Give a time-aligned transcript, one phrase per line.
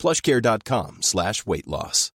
[0.00, 2.12] plushcare.com slash weight loss.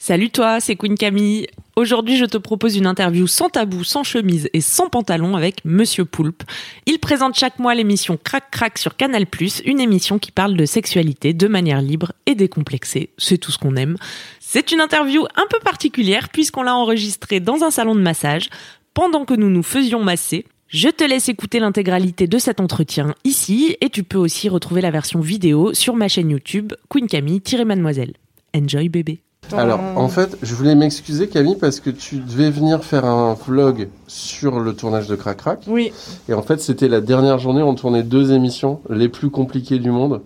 [0.00, 1.48] Salut toi, c'est Queen Camille.
[1.74, 6.04] Aujourd'hui, je te propose une interview sans tabou, sans chemise et sans pantalon avec Monsieur
[6.04, 6.44] Poulpe.
[6.86, 9.26] Il présente chaque mois l'émission Crac Crac sur Canal+,
[9.64, 13.10] une émission qui parle de sexualité de manière libre et décomplexée.
[13.18, 13.96] C'est tout ce qu'on aime.
[14.38, 18.50] C'est une interview un peu particulière puisqu'on l'a enregistrée dans un salon de massage
[18.94, 20.46] pendant que nous nous faisions masser.
[20.70, 24.90] Je te laisse écouter l'intégralité de cet entretien ici et tu peux aussi retrouver la
[24.90, 28.12] version vidéo sur ma chaîne YouTube Queen Camille-Mademoiselle.
[28.54, 29.22] Enjoy bébé.
[29.52, 33.88] Alors, en fait, je voulais m'excuser, Camille, parce que tu devais venir faire un vlog
[34.08, 35.60] sur le tournage de Crac Crac.
[35.68, 35.92] Oui.
[36.28, 39.90] Et en fait, c'était la dernière journée, on tournait deux émissions, les plus compliquées du
[39.90, 40.20] monde.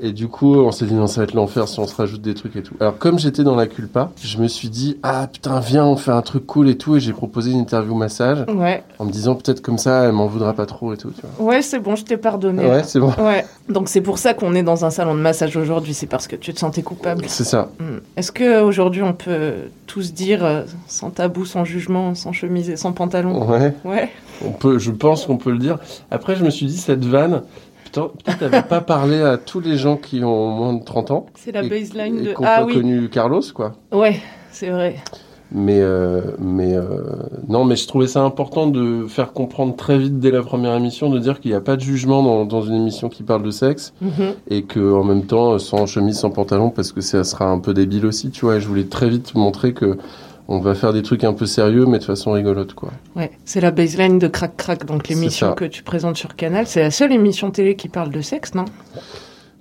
[0.00, 2.20] Et du coup, on s'est dit, non, ça va être l'enfer si on se rajoute
[2.22, 2.74] des trucs et tout.
[2.80, 6.10] Alors, comme j'étais dans la culpa, je me suis dit, ah putain, viens, on fait
[6.10, 6.96] un truc cool et tout.
[6.96, 10.26] Et j'ai proposé une interview massage, Ouais, en me disant, peut-être comme ça, elle m'en
[10.26, 11.46] voudra pas trop et tout, tu vois.
[11.46, 12.66] ouais, c'est bon, je t'ai pardonné.
[12.66, 13.12] Ouais, c'est bon.
[13.18, 13.44] Ouais.
[13.68, 16.36] Donc c'est pour ça qu'on est dans un salon de massage aujourd'hui, c'est parce que
[16.36, 17.24] tu te sentais coupable.
[17.28, 17.70] C'est ça.
[17.78, 17.98] Hmm.
[18.16, 19.52] Est-ce que aujourd'hui on peut
[19.86, 23.74] tous dire euh, sans tabou, sans jugement, sans chemise et sans pantalon Ouais.
[23.84, 24.10] Ouais.
[24.44, 25.78] On peut, je pense qu'on peut le dire.
[26.10, 27.42] Après, je me suis dit, cette vanne,
[27.84, 31.26] putain, peut-être t'avais pas parlé à tous les gens qui ont moins de 30 ans.
[31.34, 32.32] C'est la Et- baseline et de.
[32.32, 32.74] qui ont Ah oui.
[32.74, 33.72] connu Carlos, quoi.
[33.92, 34.16] Ouais,
[34.50, 34.96] c'est vrai.
[35.54, 36.82] Mais, euh, mais euh,
[37.46, 41.10] non, mais je trouvais ça important de faire comprendre très vite dès la première émission,
[41.10, 43.50] de dire qu'il n'y a pas de jugement dans, dans une émission qui parle de
[43.50, 44.32] sexe Mhm.
[44.48, 47.74] et que en même temps, sans chemise, sans pantalon, parce que ça sera un peu
[47.74, 48.56] débile aussi, tu vois.
[48.56, 49.98] Et je voulais très vite montrer que
[50.48, 52.90] on va faire des trucs un peu sérieux, mais de façon rigolote, quoi.
[53.16, 56.66] Ouais, c'est la baseline de Crac Crac, donc l'émission que tu présentes sur Canal.
[56.66, 58.64] C'est la seule émission télé qui parle de sexe, non?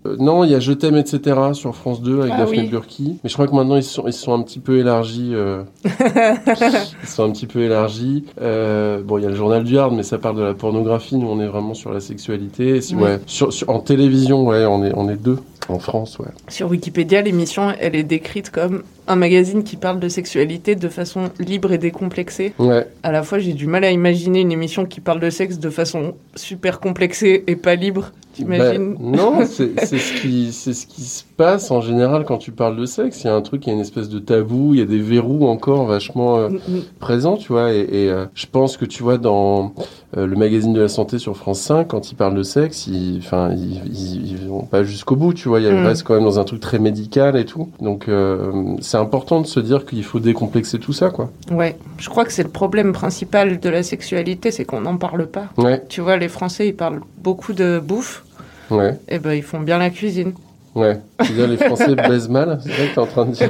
[0.07, 1.35] Euh, non, il y a Je t'aime, etc.
[1.53, 2.69] sur France 2 avec Ah Daphné oui.
[2.69, 3.19] Burki.
[3.23, 5.29] Mais je crois que maintenant ils se sont, ils se sont un petit peu élargis.
[5.35, 8.25] euh, ils sont un petit peu élargis.
[8.41, 11.17] Euh, bon, il y a le journal du Hard, mais ça parle de la pornographie.
[11.17, 12.77] Nous, on est vraiment sur la sexualité.
[12.77, 13.03] Et si- Ouais.
[13.03, 13.19] ouais.
[13.27, 15.37] Sur, sur- en télévision, ouais, on est, on est deux.
[15.69, 16.27] En France, ouais.
[16.49, 21.29] Sur Wikipédia, l'émission, elle est décrite comme un magazine qui parle de sexualité de façon
[21.39, 22.53] libre et décomplexée.
[22.59, 25.57] Ouais, À la fois, j'ai du mal à imaginer une émission qui parle de sexe
[25.59, 28.11] de façon super complexée et pas libre.
[28.33, 32.51] T'imagines Bah, non, c'est ce, qui, c'est ce qui se passe en général quand tu
[32.51, 33.23] parles de sexe.
[33.23, 34.85] Il y a un truc, il y a une espèce de tabou, il y a
[34.85, 36.81] des verrous encore vachement euh, Mm, mm.
[36.99, 37.73] présents, tu vois.
[37.73, 39.73] Et, et, euh, je pense que tu vois, dans
[40.15, 43.17] euh, le magazine de la santé sur France 5, quand ils parlent de sexe, ils,
[43.17, 45.50] ils, ils, ils vont pas jusqu'au bout, tu vois.
[45.59, 45.77] Il y a- Mm.
[45.83, 47.69] ils restent quand même dans un truc très médical et tout.
[47.81, 48.51] Donc, euh,
[48.81, 51.29] c'est important de se dire qu'il faut décomplexer tout ça, quoi.
[51.51, 55.27] Ouais, je crois que c'est le problème principal de la sexualité, c'est qu'on n'en parle
[55.27, 55.45] pas.
[55.57, 58.23] Ouais, Tu vois, les Français, ils parlent beaucoup de bouffe,
[58.69, 60.33] ouais, et ben ils font bien la cuisine.
[60.75, 60.99] ouais.
[61.23, 63.49] Tu veux dire, les Français baisent mal C'est ça que t'es en train de dire?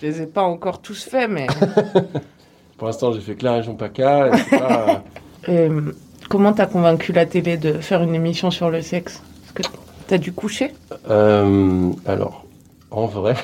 [0.00, 1.46] Je les ai pas encore tous faits, mais
[2.78, 4.28] Pour l'instant, j'ai fait que la région PACA.
[4.28, 5.02] et c'est pas-
[5.48, 5.92] Euh,
[6.28, 9.22] comment t'as convaincu la télé de faire une émission sur le sexe?
[9.54, 9.74] Parce que
[10.08, 10.72] t'as dû coucher
[11.08, 12.44] Euh, alors,
[12.90, 13.36] en vrai,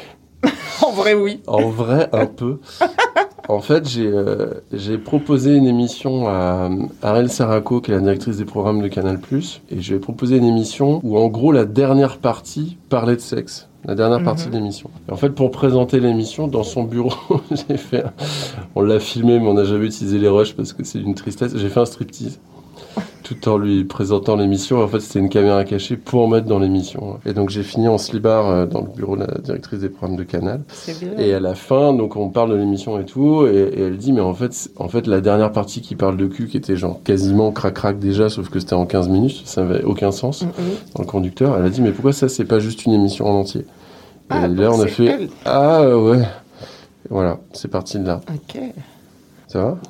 [0.83, 1.41] En vrai, oui.
[1.47, 2.59] en vrai, un peu.
[3.49, 4.55] En fait, j'ai euh,
[5.05, 6.69] proposé une émission à
[7.03, 9.19] Ariel Saraco, qui est la directrice des programmes de Canal+,
[9.71, 13.21] et je lui ai proposé une émission où, en gros, la dernière partie parlait de
[13.21, 13.69] sexe.
[13.87, 14.25] La dernière Mhm.
[14.25, 14.89] partie de l'émission.
[15.13, 17.13] En fait, pour présenter l'émission, dans son bureau,
[17.69, 18.03] j'ai fait...
[18.05, 18.13] un-
[18.75, 21.55] On l'a filmé, mais on n'a jamais utilisé les rushs parce que c'est une tristesse.
[21.55, 22.41] J'ai fait un striptease.
[23.25, 24.83] Tout en lui présentant l'émission.
[24.83, 27.19] En fait, c'était une caméra cachée pour mettre dans l'émission.
[27.27, 30.17] Et donc, j'ai fini en slibard euh, dans le bureau de la directrice des programmes
[30.17, 30.63] de Canal.
[30.69, 31.19] C'est bien.
[31.19, 34.13] Et à la fin, donc on parle de l'émission et tout, et, et elle dit,
[34.13, 37.01] mais en fait, en fait, la dernière partie qui parle de cul, qui était genre
[37.03, 40.47] quasiment crac-crac déjà, sauf que c'était en 15 minutes, ça n'avait aucun sens Mm,
[40.97, 41.57] dans le conducteur.
[41.59, 43.65] Elle a dit, mais pourquoi ça, c'est pas juste une émission en entier?
[44.29, 45.29] Ah, Et là, on a fait, elle.
[45.47, 46.23] ah ouais.
[47.09, 48.21] Voilà, c'est parti de là.
[48.29, 48.61] Ok.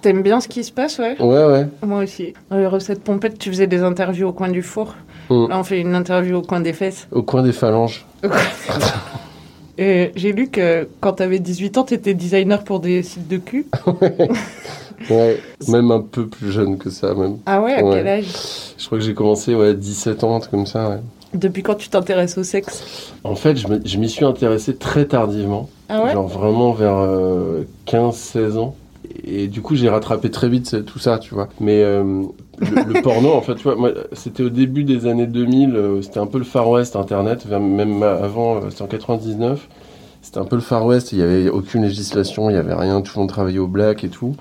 [0.02, 1.66] T'aimes bien ce qui se passe, ouais Ouais, ouais.
[1.86, 2.34] Moi aussi.
[2.50, 4.94] Dans les recettes pompettes, tu faisais des interviews au coin du four.
[5.30, 5.48] Mm.
[5.48, 7.08] Là, on fait une interview au coin des fesses.
[7.12, 8.06] Au coin des phalanges.
[9.78, 13.66] Et j'ai lu que quand t'avais 18 ans, t'étais designer pour des sites de cul.
[15.10, 15.38] Ouais,
[15.68, 17.36] même un peu plus jeune que ça, même.
[17.44, 17.96] Ah ouais, à Ouais.
[17.96, 18.24] quel âge?
[18.78, 20.98] Je crois que j'ai commencé, ouais, 17 ans, un truc comme ça, ouais.
[21.34, 23.12] Depuis quand tu t'intéresses au sexe?
[23.24, 25.68] En fait, je m'y suis intéressé très tardivement.
[25.90, 26.12] Ah ouais?
[26.12, 27.06] Genre vraiment vers
[27.86, 28.76] 15-16 ans.
[29.24, 31.48] Et du coup, j'ai rattrapé très vite c'est- tout ça, tu vois.
[31.60, 32.22] Mais euh,
[32.58, 36.02] le, le porno, en fait, tu vois, moi, c'était au début des années 2000, euh,
[36.02, 39.68] c'était un peu le Far West Internet, même avant, euh, c'était en 99.
[40.22, 43.02] C'était un peu le Far West, il n'y avait aucune législation, il n'y avait rien,
[43.02, 44.34] tout le monde travaillait au black et tout.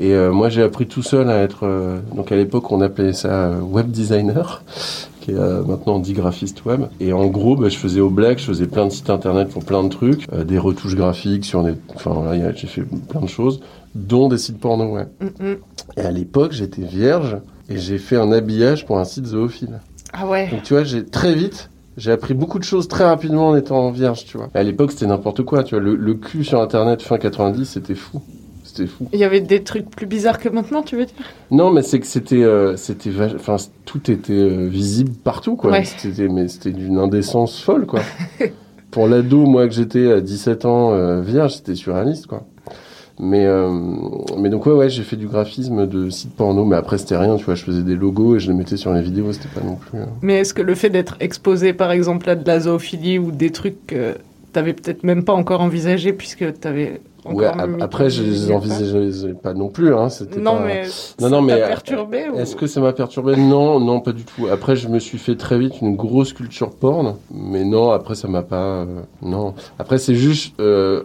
[0.00, 1.60] Et euh, moi, j'ai appris tout seul à être.
[1.64, 4.64] euh, donc à l'époque, on appelait ça euh, web designer,
[5.20, 6.82] qui est euh, maintenant dit graphiste web.
[6.98, 9.64] Et en gros, bah, je faisais au black, je faisais plein de sites internet pour
[9.64, 11.74] plein de trucs, euh, des retouches graphiques sur des.
[11.94, 13.60] Enfin voilà, j'ai fait plein de choses,
[13.94, 15.06] dont des sites porno, ouais.
[15.20, 15.54] Mm.
[15.96, 19.80] Et à l'époque, j'étais vierge et j'ai fait un habillage pour un site zoophile.
[20.12, 20.48] Ah ouais.
[20.50, 23.90] Donc tu vois, j'ai très vite, j'ai appris beaucoup de choses très rapidement en étant
[23.90, 24.48] vierge, tu vois.
[24.54, 25.82] À l'époque, c'était n'importe quoi, tu vois.
[25.82, 28.22] Le, le cul sur Internet fin 90, c'était fou.
[28.64, 29.08] C'était fou.
[29.12, 31.14] Il y avait des trucs plus bizarres que maintenant, tu veux dire?
[31.50, 35.72] Non, mais c'est que c'était, euh, c'était, enfin, tout était euh, visible partout, quoi.
[35.72, 35.84] Ouais.
[35.84, 38.00] C'était, mais c'était d'une indécence folle, quoi.
[38.90, 42.46] Pour l'ado, moi que j'étais à 17 ans euh, vierge, c'était surréaliste, quoi.
[43.18, 43.70] Mais, euh,
[44.38, 47.36] mais donc ouais, ouais, j'ai fait du graphisme de site porno, mais après c'était rien,
[47.36, 47.54] tu vois.
[47.54, 49.98] Je faisais des logos et je les mettais sur les vidéos, c'était pas non plus.
[49.98, 53.30] euh, Mais est-ce que le fait d'être exposé, par exemple, à de la zoophilie ou
[53.30, 54.14] des trucs que
[54.52, 57.46] t'avais peut-être même pas encore envisagé puisque t'avais encore Ouais,
[57.80, 60.08] après, je les envisageais pas non plus, hein.
[60.08, 60.82] C'était Non, pas- mais
[61.20, 62.38] Non, non, mais, euh, perturbé ou...
[62.38, 63.36] Est-ce que ça m'a perturbé?
[63.36, 64.48] Non, non, pas du tout.
[64.48, 68.26] Après, je me suis fait très vite une grosse culture porn, mais non, après, ça
[68.28, 68.86] m'a pas.
[69.22, 69.54] non.
[69.78, 70.58] Après, c'est juste.
[70.60, 71.04] euh,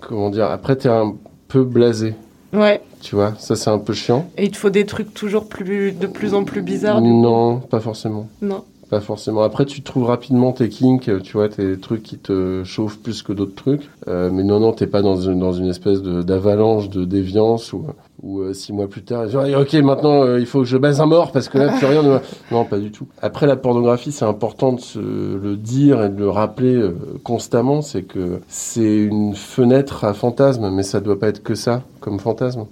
[0.00, 1.14] comment dire Après, t'es un
[1.54, 2.14] peu blasé,
[2.52, 3.34] Ouais, tu vois.
[3.38, 4.28] Ça, c'est un peu chiant.
[4.36, 7.00] et il te faut des trucs toujours plus, de plus en plus bizarres.
[7.00, 7.20] du coup.
[7.22, 8.28] Non, pas forcément.
[8.42, 8.64] Non.
[8.90, 9.42] Pas forcément.
[9.42, 13.32] Après, tu trouves rapidement tes kinks, tu vois, tes trucs qui te chauffent plus que
[13.32, 13.88] d'autres trucs.
[14.08, 17.72] Euh, mais non, non, t'es pas dans une, dans une espèce de- d'avalanche de, déviance
[17.72, 17.86] ou,
[18.24, 21.00] ou euh, six mois plus tard, genre, ok, maintenant, euh, il faut que je baise
[21.00, 22.18] un mort parce que là, plus rien ne...
[22.50, 23.06] Non, pas du tout.
[23.20, 27.82] Après, la pornographie, c'est important de se le dire et de le rappeler euh, constamment,
[27.82, 32.18] c'est que c'est une fenêtre à fantasme, mais ça doit pas être que ça, comme
[32.18, 32.64] fantasme.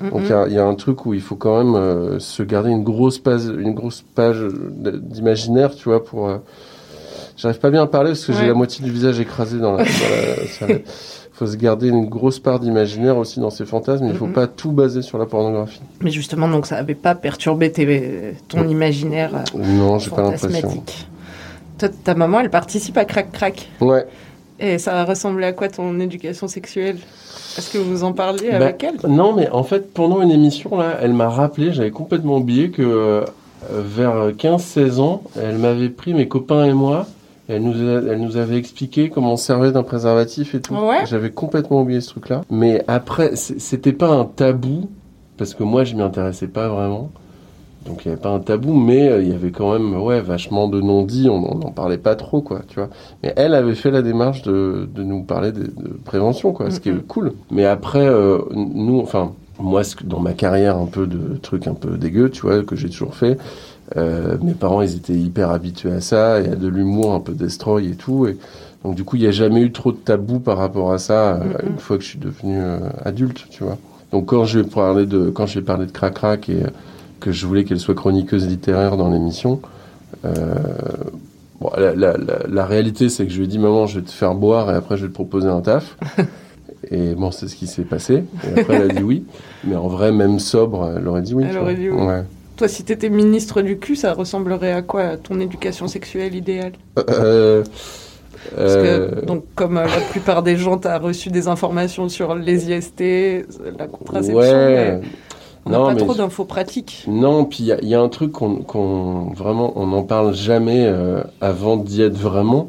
[0.00, 2.18] Donc il y a- il y, a un truc où il faut quand même euh,
[2.18, 4.38] se garder une grosse page, une grosse page
[5.00, 6.30] d'imaginaire, tu vois, pour.
[7.36, 9.78] J'arrive pas bien à parler parce que j'ai la moitié du visage écrasé dans la.
[9.78, 10.80] dans la salle.
[11.34, 14.06] faut se garder une grosse part d'imaginaire aussi dans ces fantasmes.
[14.06, 14.32] Il faut Mhm.
[14.32, 15.80] pas tout baser sur la pornographie.
[16.00, 20.82] Mais justement, donc ça avait pas perturbé tes- ton imaginaire euh, Non, j'ai pas l'impression.
[21.78, 23.68] Toi, ta maman, elle participe à Crac Crac.
[23.80, 24.06] Ouais.
[24.60, 26.98] Et ça a ressemblé à quoi ton éducation sexuelle?
[27.58, 29.10] Est-ce que vous en parliez Bah, avec elle?
[29.10, 32.82] Non, mais en fait, pendant une émission, là, elle m'a rappelé, j'avais complètement oublié que
[32.82, 33.24] euh,
[33.72, 37.06] vers 15-16 ans, elle m'avait pris mes copains et moi.
[37.48, 40.74] Elle nous, a- elle nous avait expliqué comment on servait d'un préservatif et tout.
[40.74, 41.04] Ouais.
[41.06, 42.42] J'avais complètement oublié ce truc-là.
[42.50, 44.88] Mais après, c'était pas un tabou,
[45.36, 47.10] parce que moi, je m'y intéressais pas vraiment.
[47.86, 50.22] Donc, il n'y avait pas un tabou, mais euh, il y avait quand même, ouais,
[50.22, 52.88] vachement de non-dits, on n'en parlait pas trop, quoi, tu vois.
[53.22, 56.80] Mais elle avait fait la démarche de, de nous parler de, de prévention, quoi, ce
[56.80, 57.02] qui est Mhm.
[57.02, 57.32] cool.
[57.50, 61.66] Mais après, euh, nous, enfin, moi, ce que- dans ma carrière, un peu de trucs
[61.66, 63.36] un peu dégueux, tu vois, que j'ai toujours fait,
[63.96, 67.32] euh, mes parents, ils étaient hyper habitués à ça, et à de l'humour un peu
[67.32, 68.26] destroy et tout.
[68.26, 68.36] Et
[68.84, 71.34] donc, du coup, il n'y a jamais eu trop de tabou par rapport à ça,
[71.34, 73.78] euh, une fois que je suis devenu euh, adulte, tu vois.
[74.12, 76.62] Donc, quand je vais parler de, quand je vais parler de crac crac et
[77.20, 79.60] que je voulais qu'elle soit chroniqueuse littéraire dans l'émission,
[80.24, 80.54] euh,
[81.60, 84.04] bon, la, la, la, la réalité, c'est que je lui ai dit, maman, je vais
[84.04, 85.96] te faire boire et après, je vais te proposer un taf.
[86.90, 88.24] Et bon, c'est ce qui s'est passé.
[88.44, 89.24] Et après, elle a dit oui.
[89.64, 91.44] Mais en vrai, même sobre, elle aurait dit oui.
[91.48, 92.02] Elle aurait dit oui.
[92.02, 92.24] Ouais.
[92.56, 96.72] Toi, si t'étais ministre du cul, ça ressemblerait à quoi ton éducation sexuelle idéale?
[97.10, 102.08] Euh, Parce euh, que, donc, comme euh, la plupart des gens, t'as reçu des informations
[102.08, 103.46] sur les IST,
[103.76, 105.00] la contraception, ouais.
[105.00, 105.00] mais
[105.66, 107.04] on n'a pas mais trop d'infos pratiques.
[107.08, 110.34] Non, puis il y a- il y, a un truc qu'on vraiment on n'en parle
[110.34, 112.68] jamais euh, avant d'y être vraiment.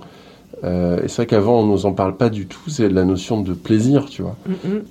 [0.63, 2.69] Euh, et c'est vrai qu'avant on nous en parle pas du tout.
[2.69, 4.35] C'est la notion de plaisir, tu vois.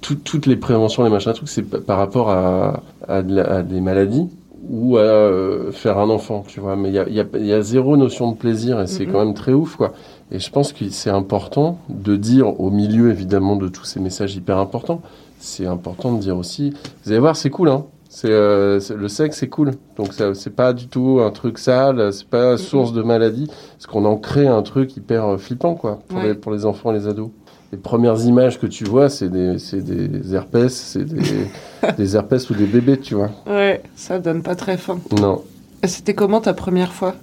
[0.02, 3.50] Tout- toutes les préventions, les machins, trucs, c'est pa- par rapport à, à, de la-
[3.56, 4.28] à des maladies
[4.71, 6.76] ou à euh, faire un enfant, tu vois.
[6.76, 8.87] Mais il y a, il y, a, il y a zéro notion de plaisir et
[8.87, 9.12] c'est Mhm.
[9.12, 9.92] quand même très ouf, quoi.
[10.30, 14.35] Et je pense que c'est important de dire au milieu, évidemment, de tous ces messages
[14.37, 15.00] hyper importants,
[15.38, 16.73] c'est important de dire aussi,
[17.04, 17.85] vous allez voir, c'est cool, hein.
[18.09, 19.73] C'est euh, le sexe, c'est cool.
[19.97, 24.04] Donc c'est pas du tout un truc sale, c'est pas source de maladie, parce qu'on
[24.04, 26.28] en crée un truc hyper euh, flippant, quoi, pour, Ouais.
[26.28, 27.30] les, pour les enfants et les ados.
[27.74, 31.48] Les premières images que tu vois, c'est des, c'est des herpès, c'est des,
[31.98, 33.30] des herpès ou des bébés, tu vois.
[33.48, 35.00] Ouais, ça donne pas très faim.
[35.20, 35.42] Non.
[35.82, 37.16] Et C'était comment ta première fois?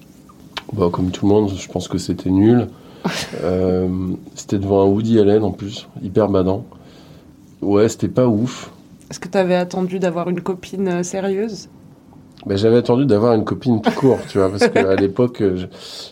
[0.74, 2.68] Bah, comme tout le monde, je pense que c'était nul.
[3.44, 3.88] Euh,
[4.36, 6.66] c'était devant un Woody Allen en plus, hyper badant.
[7.62, 8.72] Ouais, c'était pas ouf.
[9.10, 11.70] Est-ce que t'avais attendu d'avoir une copine euh, sérieuse?
[12.46, 15.66] Bah, J'avais attendu d'avoir une copine tout court, tu vois, parce qu'à l'époque, euh, je-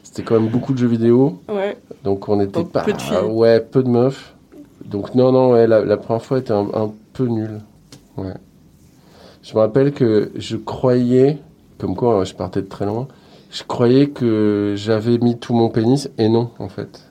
[0.04, 1.40] c'était quand même beaucoup de jeux vidéo.
[1.50, 1.78] Ouais.
[2.04, 2.82] Donc on n'était pas.
[2.84, 3.18] peu de filles.
[3.30, 4.36] Ouais, peu de meufs.
[4.86, 7.60] Donc non, non, ouais, la, la première fois était un, un peu nulle.
[8.18, 8.34] Ouais.
[9.42, 11.38] Je me rappelle que je croyais,
[11.78, 13.08] comme quoi je partais de très loin,
[13.52, 17.06] je croyais que j'avais mis tout mon pénis et non, en fait.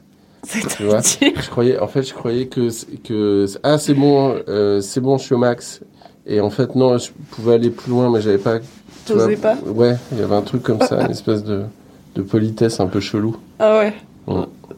[0.77, 2.69] Tu vois Je croyais, en fait, je croyais que,
[3.03, 5.81] que ah, c'est bon, euh, c'est bon, je suis au max.
[6.27, 8.59] Et en fait, non, je pouvais aller plus loin, mais j'avais pas.
[9.15, 11.65] T'osais pas Ouais, il y avait un truc comme ça, une espèce de,
[12.15, 13.37] de politesse un peu chelou.
[13.59, 13.95] Ah ouais.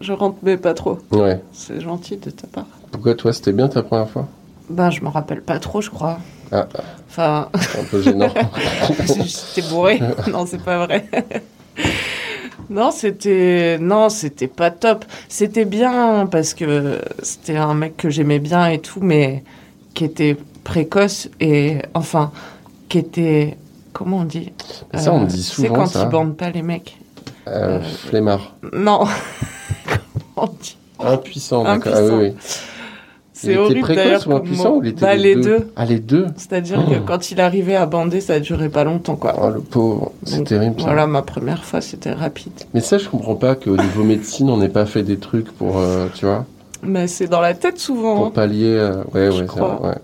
[0.00, 0.98] Je rentre mais pas trop.
[1.10, 1.40] Ouais.
[1.52, 2.66] C'est gentil de ta part.
[2.92, 4.28] Pourquoi toi, c'était bien ta première fois?
[4.68, 6.18] Ben, je me rappelle pas trop, je crois.
[6.52, 6.68] Ah,
[7.08, 8.28] Enfin, un peu gênant.
[9.54, 10.00] j'étais bourré.
[10.32, 11.08] non, c'est pas vrai.
[12.68, 15.04] non, c'était non, c'était pas top.
[15.28, 19.42] C'était bien parce que c'était un mec que j'aimais bien et tout, mais
[19.94, 22.30] qui était précoce et enfin
[22.88, 23.56] qui était
[23.92, 24.52] comment on dit
[24.94, 26.02] Ça, on Euh, dit C'est souvent, quand ça.
[26.04, 26.96] ils bandent pas les mecs.
[27.48, 28.54] Euh, flemmard.
[28.72, 29.04] Non.
[29.86, 31.92] comment on dit Impuissant, d'accord.
[31.96, 32.32] Ah oui, oui.
[33.32, 34.28] C'est horrible d'ailleurs.
[34.28, 35.70] ou impuissant ou il était Bah, les deux deux.
[35.74, 37.04] Ah, les deux C'est-à-dire que Oh.
[37.06, 39.34] quand il arrivait à bander, ça durait pas longtemps, quoi.
[39.40, 40.12] Oh, le pauvre.
[40.24, 40.84] C'est terrible, ça.
[40.88, 42.52] Voilà, ma première fois, c'était rapide.
[42.74, 45.78] Mais ça, je comprends pas qu'au niveau médecine, on n'ait pas fait des trucs pour,
[45.78, 46.44] euh, tu vois,
[46.82, 48.16] Mais c'est dans la tête souvent.
[48.16, 48.30] pour hein.
[48.34, 48.74] pallier.
[48.76, 49.80] euh, Ouais, Je ouais, c'est crois.
[49.88, 49.94] ouais.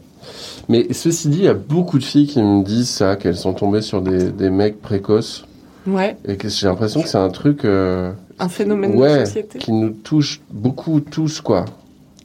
[0.69, 3.53] Mais ceci dit, il y a beaucoup de filles qui me disent ça, qu'elles sont
[3.55, 5.47] tombées sur des, des mecs précoces.
[5.87, 9.59] Ouais, Et que j'ai l'impression que c'est un truc euh, un phénomène ouais, de société.
[9.61, 11.65] qui nous touche beaucoup tous, quoi.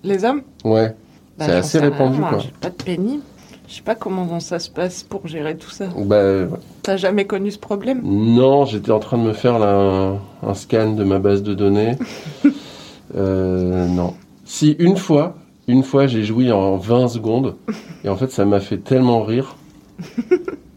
[0.03, 0.41] Les hommes?
[0.65, 0.95] Ouais.
[1.37, 2.39] Bah, C'est assez rien, répandu, moi, quoi.
[2.39, 3.19] J'ai pas de pénis.
[3.67, 5.85] Je sais pas comment ça se passe pour gérer tout ça.
[5.95, 6.47] Bah,
[6.81, 8.01] T'as jamais connu ce problème?
[8.03, 11.53] Non, j'étais en train de me faire là, un, un scan de ma base de
[11.53, 11.97] données.
[13.15, 14.13] euh, non.
[14.45, 15.35] Si, une fois,
[15.67, 17.55] une fois, j'ai joui en 20 secondes.
[18.03, 19.55] Et en fait, ça m'a fait tellement rire.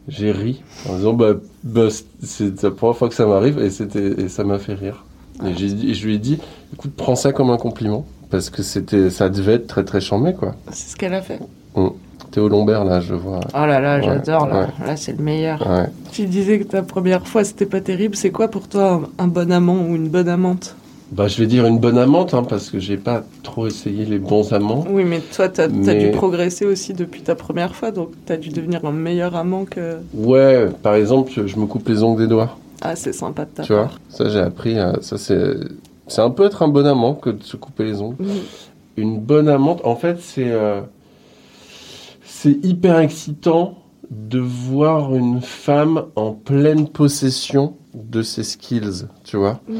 [0.08, 1.88] J'ai ri en disant, bah, bah,
[2.22, 5.04] c'est la première fois que ça m'arrive et, c'était, et ça m'a fait rire.
[5.46, 6.38] Et, j'ai dit- et je lui ai dit,
[6.74, 8.04] écoute, prends ça comme un compliment.
[8.30, 10.54] Parce que c'était, ça devait être très très chambé, quoi.
[10.72, 11.38] C'est ce qu'elle a fait.
[12.32, 13.40] Théo Lombert, là, je vois.
[13.54, 14.60] Oh là là, Ouais, j'adore là.
[14.80, 14.86] ouais.
[14.86, 15.60] Là, c'est le meilleur.
[15.70, 15.86] Ouais.
[16.10, 18.16] Tu disais que ta première fois, c'était pas terrible.
[18.16, 20.74] C'est quoi pour toi un bon amant ou une bonne amante?
[21.14, 24.18] Bah, je vais dire une bonne amante, hein, parce que j'ai pas trop essayé les
[24.18, 24.84] bons amants.
[24.90, 28.36] Oui, mais toi, t'as as Mais- dû progresser aussi depuis ta première fois, donc t'as
[28.36, 29.98] dû devenir un meilleur amant que.
[30.12, 33.62] Ouais, par exemple, je me coupe les ongles des doigts, Ah, c'est sympa de ta
[33.62, 33.90] tu vois.
[34.08, 34.76] Ça, j'ai appris.
[35.02, 35.54] Ça, c'est,
[36.08, 38.16] c'est un peu être un bon amant que de se couper les ongles.
[38.18, 38.42] Oui.
[38.96, 40.80] Une bonne amante, en fait, c'est, euh,
[42.24, 43.76] c'est hyper excitant
[44.10, 49.60] de voir une femme en pleine possession de ses skills, tu vois.
[49.68, 49.78] Mhm.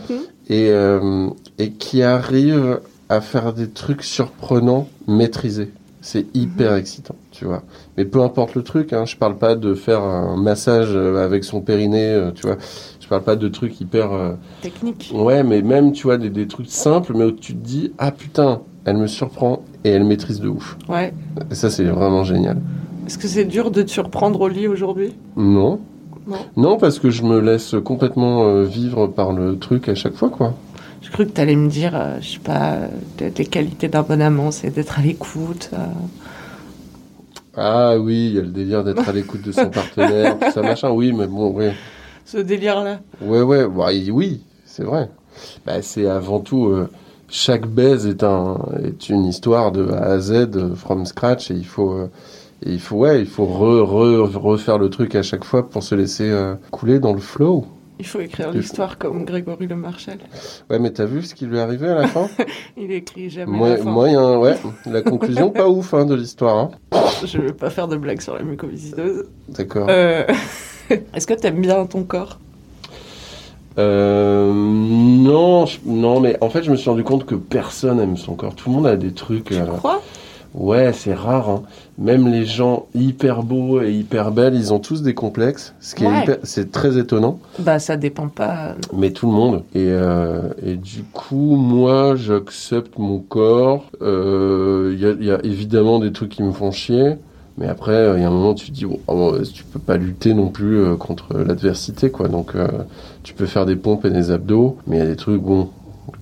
[0.48, 5.70] Et, euh, et qui arrive à faire des trucs surprenants maîtrisés.
[6.00, 7.62] C'est hyper excitant, tu vois.
[7.96, 11.44] Mais peu importe le truc, hein, je parle pas de faire un massage euh, avec
[11.44, 12.58] son périnée, euh, tu vois.
[13.00, 14.12] Je parle pas de trucs hyper...
[14.12, 15.10] euh, Technique.
[15.14, 18.10] Ouais, mais même, tu vois, des, des trucs simples, mais où tu te dis, ah
[18.10, 20.76] putain, elle me surprend et elle maîtrise de ouf.
[20.90, 21.14] Ouais.
[21.50, 22.58] Et ça, c'est vraiment génial.
[23.06, 25.14] Est-ce que c'est dur de te surprendre au lit aujourd'hui?
[25.36, 25.80] Non.
[26.26, 26.36] Non.
[26.56, 30.30] Non, parce que je me laisse complètement euh, vivre par le truc à chaque fois,
[30.30, 30.54] quoi.
[31.02, 32.72] J'ai cru que t'allais me dire, euh, je sais pas,
[33.20, 35.70] euh, les qualités d'un bon amant, c'est d'être à l'écoute.
[35.74, 35.76] euh.
[37.56, 40.62] Ah oui, il y a le délire d'être à l'écoute de son partenaire, tout ça
[40.62, 40.90] machin.
[40.90, 41.66] Oui, mais bon, oui.
[42.24, 43.00] Ce délire-là.
[43.20, 45.10] Ouais, ouais, bah, oui, c'est vrai.
[45.66, 46.88] Bah, c'est avant tout, euh,
[47.28, 51.66] chaque baise est, un, est une histoire de A à Z, from scratch, et il
[51.66, 52.10] faut, euh,
[52.64, 55.82] et il faut, ouais, il faut re, re- refaire le truc à chaque fois pour
[55.82, 57.66] se laisser euh, couler dans le flow.
[58.00, 60.18] Il faut écrire l'histoire comme Grégory Le Marchal.
[60.68, 62.26] Ouais, mais t'as vu ce qui lui est arrivé à la fin?
[62.76, 63.90] Il écrit jamais Moi- la fin.
[63.90, 64.56] Moyen, ouais.
[64.86, 66.56] La conclusion, pas ouf hein, de l'histoire.
[66.58, 66.70] Hein.
[67.24, 69.26] Je veux pas faire de blagues sur la mucoviscidose.
[69.48, 69.86] D'accord.
[69.90, 70.24] Euh,
[71.14, 72.40] Est-ce que t'aimes bien ton corps?
[73.78, 78.16] Euh, non, je- non, mais en fait, je me suis rendu compte que personne aime
[78.16, 78.54] son corps.
[78.54, 79.44] Tout le monde a des trucs.
[79.46, 80.02] Tu euh, crois?
[80.54, 81.48] Ouais, c'est rare.
[81.50, 81.62] hein.
[81.98, 85.74] Même les gens hyper beaux et hyper belles, ils ont tous des complexes.
[85.80, 87.38] Ce qui est hyper- c'est très étonnant.
[87.58, 88.74] Bah ça dépend pas.
[88.92, 89.62] Mais tout le monde.
[89.74, 93.84] Et, euh, et du coup, moi, j'accepte mon corps.
[94.02, 97.16] Euh, Il y, a, il y a évidemment des trucs qui me font chier.
[97.56, 99.78] Mais après, euh, il y a un moment, tu te dis, bon, oh, tu peux
[99.78, 102.26] pas lutter non plus euh, contre l'adversité, quoi.
[102.26, 102.66] Donc, euh,
[103.22, 105.68] tu peux faire des pompes et des abdos, mais il y a des trucs, bon,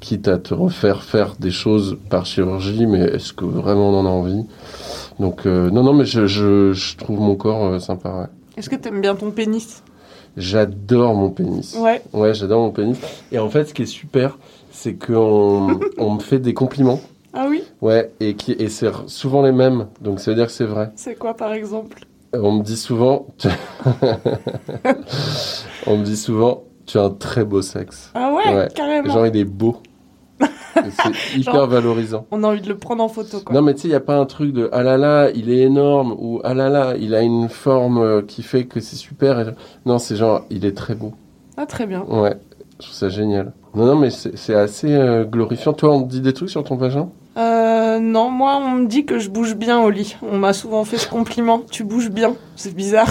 [0.02, 4.06] quitte à te refaire faire des choses par chirurgie, mais est-ce que vraiment on en
[4.06, 4.44] a envie?
[5.20, 8.26] Donc, euh, non, non, mais je, je, je trouve mon corps euh, sympa, ouais.
[8.56, 9.82] Est-ce que t'aimes bien ton pénis?
[10.36, 11.76] J'adore mon pénis.
[11.78, 12.02] Ouais.
[12.12, 12.98] Ouais, j'adore mon pénis.
[13.30, 14.38] Et en fait, ce qui est super,
[14.72, 17.00] c'est qu'on on me fait des compliments.
[17.32, 17.62] Ah oui?
[17.80, 19.86] Ouais, et, qui, et c'est souvent les mêmes.
[20.00, 20.90] Donc ça veut dire que c'est vrai.
[20.96, 22.04] C'est quoi par exemple?
[22.34, 23.26] Euh, On me dit souvent.
[25.86, 28.10] on me dit souvent, tu as un très beau sexe.
[28.14, 28.68] Ah ouais, Ouais.
[28.74, 29.12] carrément.
[29.12, 29.76] Genre, il est beau.
[30.74, 32.26] C'est hyper Genre- valorisant.
[32.30, 33.54] On a envie de le prendre en photo, quoi.
[33.54, 35.50] Non, mais tu sais, il n'y a pas un truc de ah là là, il
[35.50, 38.96] est énorme ou ah là là, il a une forme euh, qui fait que c'est
[38.96, 39.52] super.
[39.86, 41.12] Non, c'est genre, il est très beau.
[41.56, 42.02] Ah, très bien.
[42.08, 42.36] Ouais,
[42.78, 43.52] je trouve ça génial.
[43.74, 45.72] Non, non, mais c'est c'est assez euh, glorifiant.
[45.72, 47.08] Toi, on te dit des trucs sur ton vagin?
[47.36, 50.16] Euh, non, moi, on me dit que je bouge bien au lit.
[50.22, 51.62] On m'a souvent fait ce compliment.
[51.70, 52.34] Tu bouges bien.
[52.56, 53.08] C'est bizarre.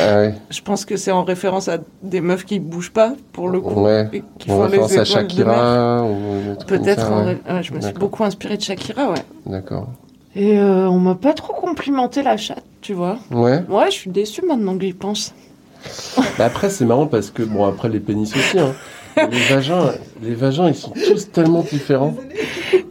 [0.00, 3.48] Ah ouais, Je pense que c'est en référence à des meufs qui bougent pas, pour
[3.48, 3.82] le coup.
[3.82, 4.08] ouais.
[4.12, 5.04] Et qui font référence les à.
[5.04, 7.10] Shakira ou Peut-être.
[7.12, 7.38] en ouais.
[7.62, 9.22] je me suis beaucoup inspirée de Shakira, ouais.
[9.46, 9.86] D'accord.
[10.34, 13.18] Et euh, on m'a pas trop complimenté la chatte, tu vois.
[13.30, 13.62] Ouais.
[13.68, 15.34] Ouais, je suis déçue maintenant que j'y pense.
[16.38, 18.74] Bah après, c'est marrant parce que, bon, après les pénis aussi, hein.
[19.16, 22.14] Les vagins, les vagins, ils sont tous tellement différents.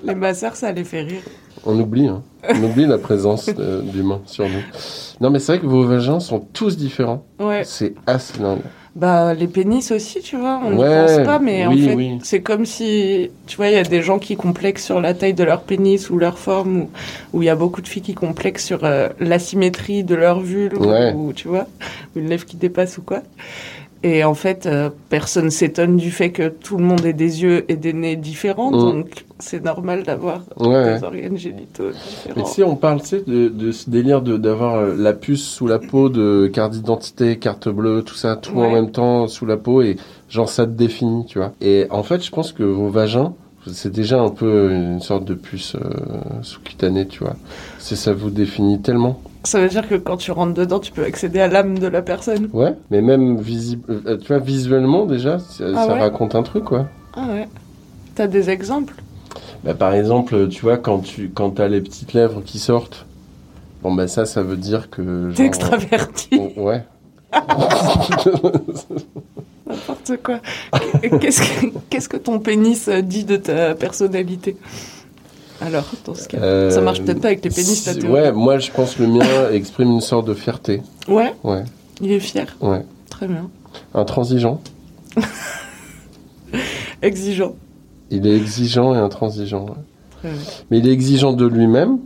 [0.03, 1.21] Les masseurs, ça les fait rire.
[1.65, 2.21] On oublie, hein.
[2.47, 4.61] On oublie la présence euh, d'humains sur nous.
[5.19, 7.25] Non, mais c'est vrai que vos vagins sont tous différents.
[7.39, 7.63] Ouais.
[7.65, 8.61] C'est assez dingue.
[8.93, 12.19] Bah, les pénis aussi, tu vois, on Ouais, pense pas, mais oui, en fait, oui.
[12.23, 15.33] c'est comme si, tu vois, il y a des gens qui complexent sur la taille
[15.33, 16.87] de leur pénis ou leur forme,
[17.31, 20.77] ou il y a beaucoup de filles qui complexent sur euh, l'asymétrie de leur vulve,
[20.81, 21.13] Ouais.
[21.15, 21.67] ou tu vois,
[22.17, 23.21] une lèvre qui dépasse ou quoi.
[24.03, 27.65] Et en fait, euh, personne s'étonne du fait que tout le monde ait des yeux
[27.71, 28.79] et des nez différents, Mm.
[28.79, 30.97] donc c'est normal d'avoir Ouais.
[30.97, 31.91] des organes génitaux Mais
[32.33, 32.43] différents.
[32.47, 35.43] tu sais, on parle, tu sais, de, de ce délire de- d'avoir euh, la puce
[35.43, 39.45] sous la peau, de carte d'identité, carte bleue, tout ça, tout en même temps sous
[39.45, 39.97] la peau, et
[40.29, 41.51] genre ça te définit, tu vois.
[41.61, 43.33] Et en fait, je pense que vos vagins,
[43.71, 45.79] c'est déjà un peu une sorte de puce euh,
[46.41, 47.35] sous-cutanée, tu vois.
[47.77, 49.21] C'est ça vous définit tellement.
[49.43, 52.01] Ça veut dire que quand tu rentres dedans, tu peux accéder à l'âme de la
[52.01, 52.49] personne.
[52.53, 56.43] Ouais, mais même visible, euh, tu vois, visuellement déjà, ça, Ah ça ouais raconte un
[56.43, 56.87] truc, quoi.
[57.15, 57.47] Ah ouais.
[58.13, 58.95] T'as des exemples?
[59.63, 63.05] Bah, par exemple, tu vois, quand tu quand as les petites lèvres qui sortent,
[63.81, 65.31] bon, bah ça, ça veut dire que.
[65.33, 66.39] T'es extraverti.
[66.57, 66.83] Ouais.
[69.67, 70.39] N'importe quoi.
[71.19, 74.57] Qu'est-ce que, qu'est-ce que ton pénis euh, dit de ta personnalité?
[75.61, 78.13] Alors, dans ce cas, Euh, ça marche peut-être pas avec les pénis, ta si- théorie.
[78.21, 80.81] Ouais, moi je pense que le mien exprime une sorte de fierté.
[81.07, 81.63] Ouais, Ouais,
[82.01, 82.47] il est fier.
[82.61, 82.83] ouais.
[83.09, 83.49] Très bien.
[83.93, 84.59] Intransigeant.
[87.01, 87.55] Exigeant.
[88.09, 89.65] Il est exigeant et intransigeant.
[89.65, 89.71] ouais.
[90.19, 90.41] Très bien.
[90.69, 91.99] Mais il est exigeant de lui-même,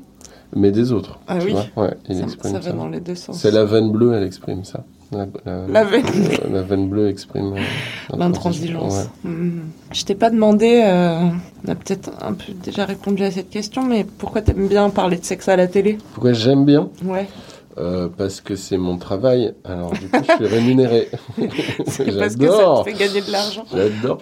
[0.55, 1.19] mais des autres.
[1.27, 1.51] Ah oui.
[1.75, 2.69] vois ouais, il Ça, exprime ça ça.
[2.71, 3.37] va dans les deux sens.
[3.39, 4.83] C'est la veine bleue, elle exprime ça.
[5.15, 6.03] La, la- La veine.
[6.51, 9.07] la veine bleue exprime euh, L'intransigeance.
[9.23, 9.29] Ouais.
[9.31, 9.61] Hmm.
[9.93, 11.19] Je t'ai pas demandé, euh,
[11.65, 15.17] on a peut-être un peu déjà répondu à cette question, mais pourquoi t'aimes bien parler
[15.17, 15.97] de sexe à la télé?
[16.13, 16.89] Pourquoi j'aime bien?
[17.03, 17.27] Ouais.
[17.77, 19.53] Euh, Parce que c'est mon travail.
[19.65, 21.09] Alors du coup, je suis rémunéré.
[21.87, 22.83] C'est parce que ça J'adore.
[22.85, 23.65] te fait gagner de l'argent.
[23.73, 24.17] J'adore.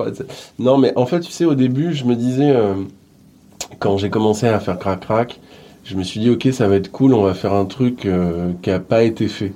[0.59, 2.51] Non, mais en fait, tu sais, au début, je me disais,
[3.79, 5.39] quand j'ai commencé à faire crac-crac,
[5.83, 8.07] je me suis dit, ok, ça va être cool, on va faire un truc
[8.61, 9.51] qui a pas été fait.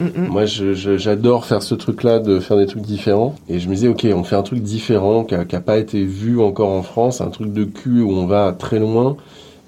[0.00, 0.26] Mm.
[0.28, 3.34] Moi, j'adore faire ce truc-là, de faire des trucs différents.
[3.48, 5.78] Et je me disais, ok, on fait un truc différent, qui a, qui a pas
[5.78, 9.16] été vu encore en France, un truc de cul où on va très loin,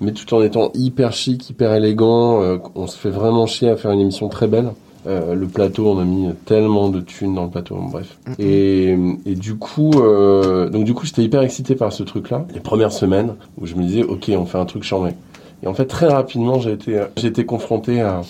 [0.01, 2.43] mais tout en étant hyper chic, hyper élégant.
[2.43, 4.73] euh, on se fait vraiment chier à faire une émission très belle.
[5.07, 8.19] Euh, le plateau, on a mis tellement de thunes dans le plateau, bref.
[8.39, 12.47] Et, et du coup, euh, donc du coup, j'étais hyper excité par ce truc-là.
[12.55, 15.11] Les premières semaines où je me disais, ok, on fait un truc charmé.
[15.63, 18.23] Et en fait, très rapidement, j'ai été, j'ai été confronté à,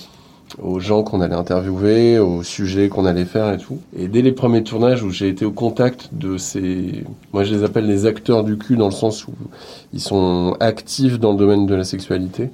[0.63, 3.79] aux gens qu'on allait interviewer, aux sujets qu'on allait faire et tout.
[3.97, 7.65] Et dès les premiers tournages où j'ai été au contact de ces, moi je les
[7.65, 9.33] appelle les acteurs du cul dans le sens où
[9.93, 12.51] ils sont actifs dans le domaine de la sexualité,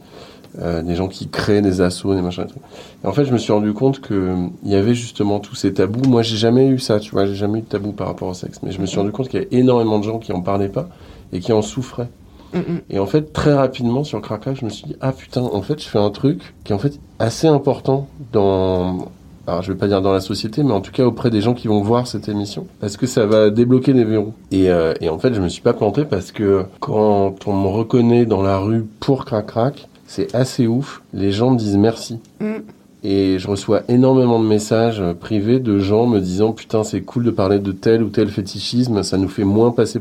[0.59, 2.59] euh, des gens qui créent des assos, des machins et tout.
[3.05, 4.35] Et en fait, je me suis rendu compte que
[4.65, 6.09] il y avait justement tous ces tabous.
[6.09, 8.35] Moi, j'ai jamais eu ça, tu vois, j'ai jamais eu de tabou par rapport au
[8.35, 8.61] sexe.
[8.63, 10.69] Mais je me suis rendu compte qu'il y avait énormément de gens qui en parlaient
[10.69, 10.89] pas
[11.33, 12.09] et qui en souffraient.
[12.53, 12.79] Mm.
[12.91, 15.81] Et en fait, très rapidement sur Crackcrack, je me suis dit, ah putain, en fait,
[15.81, 19.09] je fais un truc qui est en fait assez important dans,
[19.47, 21.55] alors je vais pas dire dans la société, mais en tout cas auprès des gens
[21.55, 24.35] qui vont voir cette émission, parce que ça va débloquer des verrous.
[24.51, 27.69] Et, euh, et en fait, je me suis pas planté parce que quand on me
[27.69, 31.03] reconnaît dans la rue pour Crackcrack, c'est assez ouf.
[31.15, 32.19] Les gens me disent merci.
[32.41, 32.59] Mm.
[33.03, 37.31] Et je reçois énormément de messages privés de gens me disant putain c'est cool de
[37.31, 40.01] parler de tel ou tel fétichisme, ça nous fait moins passer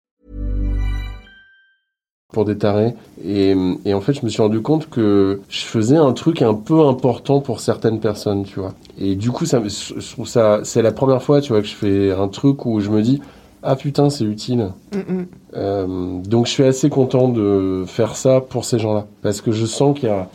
[2.31, 2.93] Pour des tarés.
[3.25, 6.53] Et, et en fait, je me suis rendu compte que je faisais un truc un
[6.53, 8.73] peu important pour certaines personnes, tu vois.
[8.99, 11.67] Et du coup, ça, me- je trouve ça, c'est la première fois, tu vois, que
[11.67, 13.21] je fais un truc où je me dis,
[13.63, 14.71] ah putain, c'est utile.
[14.93, 15.25] Mm, mm.
[15.55, 19.05] Euh, donc je suis assez content de faire ça pour ces gens-là.
[19.21, 20.29] Parce que je sens qu'il y a.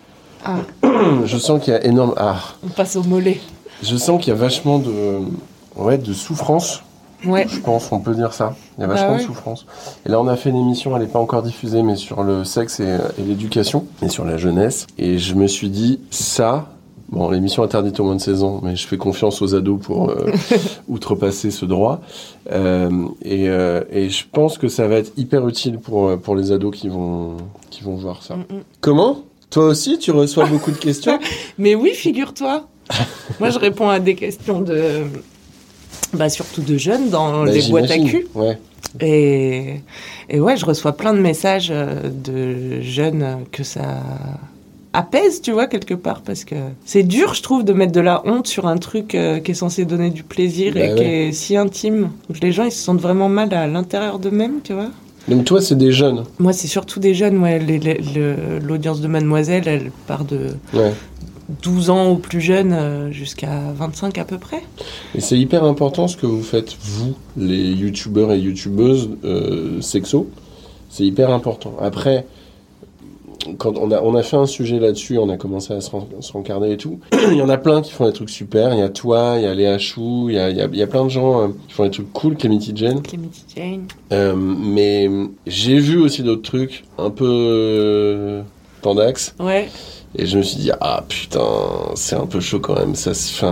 [0.44, 0.58] Ah.
[1.24, 2.14] je sens qu'il y a énorme.
[2.16, 2.36] Ah.
[2.64, 3.40] On passe au mollet.
[3.82, 4.92] Je sens qu'il y a vachement de.
[5.76, 6.82] Ouais, de souffrance.
[7.26, 7.46] Ouais.
[7.48, 8.54] Je pense, on peut dire ça.
[8.78, 9.18] Il y a Bah vachement ouais.
[9.18, 9.66] de souffrance.
[10.04, 12.44] Et là, on a fait une émission, elle n'est pas encore diffusée, mais sur le
[12.44, 14.86] sexe et, et l'éducation, et sur la jeunesse.
[14.98, 16.66] Et je me suis dit, ça.
[17.08, 20.10] Bon, l'émission interdite au moins de 16 ans, mais je fais confiance aux ados pour
[20.10, 20.26] euh,
[20.88, 22.00] outrepasser ce droit.
[22.50, 22.90] Euh,
[23.22, 26.50] et, euh, et je pense que ça va être hyper utile pour, euh, pour les
[26.50, 27.36] ados qui vont,
[27.70, 28.34] qui vont voir ça.
[28.34, 28.60] Mm, mm.
[28.80, 29.18] Comment?
[29.50, 31.18] Toi aussi, tu reçois beaucoup de questions?
[31.58, 32.66] Mais oui, figure-toi.
[33.38, 35.02] Moi, je réponds à des questions de.
[36.16, 38.26] Bah, surtout de jeunes dans Bah, les boîtes à cul.
[38.34, 38.58] Ouais.
[39.00, 39.80] Et,
[40.28, 43.82] et ouais, je reçois plein de messages euh, de jeunes que ça
[44.92, 46.22] apaise, tu vois, quelque part.
[46.22, 49.40] Parce que c'est dur, je trouve, de mettre de la honte sur un truc euh,
[49.40, 52.10] qui est censé donner du plaisir Bah et qui est si intime.
[52.28, 54.88] Donc les gens, ils se sentent vraiment mal à l'intérieur d'eux-mêmes, tu vois.
[55.28, 56.22] Donc toi, c'est des jeunes.
[56.38, 57.38] Moi, c'est surtout des jeunes.
[57.38, 57.60] Ouais,
[58.62, 60.92] l'audience de Mademoiselle, elle part de Ouais.
[61.62, 64.62] 12 ans ou plus jeunes euh, jusqu'à 25 à peu près.
[65.14, 70.28] Et c'est hyper important ce que vous faites, vous, les youtubeurs et youtubeuses euh, sexo.
[70.90, 71.74] C'est hyper important.
[71.80, 72.26] Après,
[73.58, 76.08] quand on a, on a fait un sujet là-dessus, on a commencé à se, ren-
[76.20, 76.98] se rencarder et tout.
[77.30, 78.72] il y en a plein qui font des trucs super.
[78.72, 80.68] Il y a toi, il y a Léa Chou, il y a, il y a-
[80.72, 83.02] il y a plein de gens euh, qui font des trucs cool, Clemity Jen.
[83.02, 83.84] Clemity Jane.
[84.12, 85.08] Euh, mais
[85.46, 88.42] j'ai vu aussi d'autres trucs un peu euh,
[88.82, 89.34] tendax.
[89.38, 89.68] Ouais,
[90.16, 91.40] Et je me suis dit, ah putain,
[91.94, 92.94] c'est un peu chaud quand même.
[92.94, 93.44] Ça, se-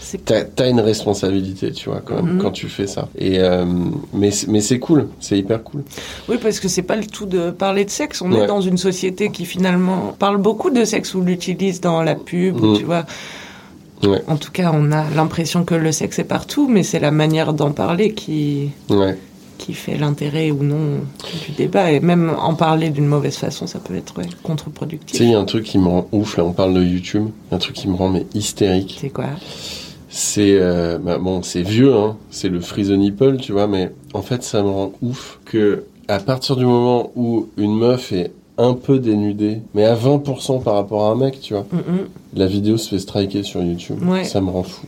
[0.00, 2.42] c'est T'as t'as une responsabilité, tu vois, quand, même, Mhm.
[2.42, 3.08] quand tu fais ça.
[3.16, 3.64] Et euh,
[4.12, 5.84] mais c'est- mais c'est cool, c'est hyper cool.
[6.28, 8.20] Oui, parce que c'est pas le tout de parler de sexe.
[8.20, 8.40] On Ouais.
[8.40, 12.60] est dans une société qui finalement parle beaucoup de sexe ou l'utilise dans la pub,
[12.60, 12.78] ou Mm.
[12.78, 13.04] tu vois.
[14.02, 14.22] Ouais.
[14.26, 17.52] En tout cas, on a l'impression que le sexe est partout, mais c'est la manière
[17.52, 19.16] d'en parler qui, Ouais.
[19.60, 21.00] Qui fait l'intérêt ou non
[21.46, 21.92] du débat.
[21.92, 25.20] Et même en parler d'une mauvaise façon, ça peut être ouais, Tu sais, contre-productif.
[25.20, 27.26] il y a un truc qui me rend ouf, là, on parle de YouTube.
[27.28, 28.98] Il y a un truc qui me rend mais hystérique.
[29.00, 29.26] C'est quoi?
[30.08, 32.16] C'est euh, bah, bon, c'est vieux, hein.
[32.30, 35.84] C'est le free the nipple, tu vois, mais en fait, ça me rend ouf que
[36.08, 40.74] à partir du moment où une meuf est un peu dénudée, mais à 20% par
[40.74, 44.02] rapport à un mec, tu vois, Mm, la vidéo se fait striker sur YouTube.
[44.06, 44.24] Ouais.
[44.24, 44.86] Ça me rend fou.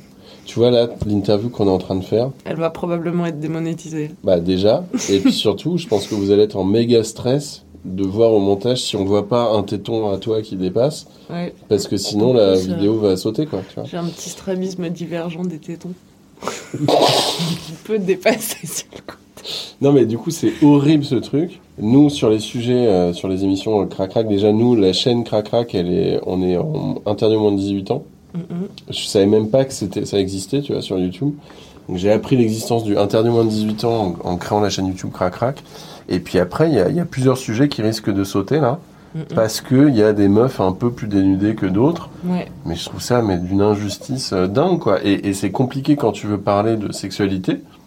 [0.53, 4.11] Tu vois là, l'interview qu'on est en train de faire, Elle va probablement être démonétisée.
[4.23, 8.05] Bah déjà, et puis surtout, je pense que vous allez être en méga stress de
[8.05, 11.55] voir au montage si on voit pas un téton à toi qui dépasse, Ouais.
[11.71, 13.63] parce que sinon la vidéo va sauter quoi.
[13.85, 15.93] J'ai un petit strabisme divergent des tétons.
[16.43, 19.17] qui peut dépasser sur le coup.
[19.81, 21.61] Non mais du coup c'est horrible ce truc.
[21.79, 25.25] Nous sur les sujets, euh, sur les émissions euh, Crac Crac, déjà nous la chaîne
[25.25, 28.05] Crac Crac, elle est, on est en interdit au moins de 18 ans.
[28.35, 28.69] Mm, mm.
[28.91, 31.35] Je savais même pas que c'était, ça existait, tu vois, sur YouTube.
[31.89, 34.87] Donc j'ai appris l'existence du interdit moins de 18 ans en, en créant la chaîne
[34.87, 35.63] YouTube Crac Crac.
[36.09, 38.61] Et puis après il y a, il y a plusieurs sujets qui risquent de sauter
[38.61, 38.79] là.
[39.15, 39.25] Mm, mm.
[39.35, 42.47] Parce que il y a des meufs un peu plus dénudées que d'autres, Ouais.
[42.65, 45.05] mais je trouve ça mais d'une injustice euh, dingue quoi.
[45.05, 47.61] Et, et c'est compliqué quand tu veux parler de sexualité,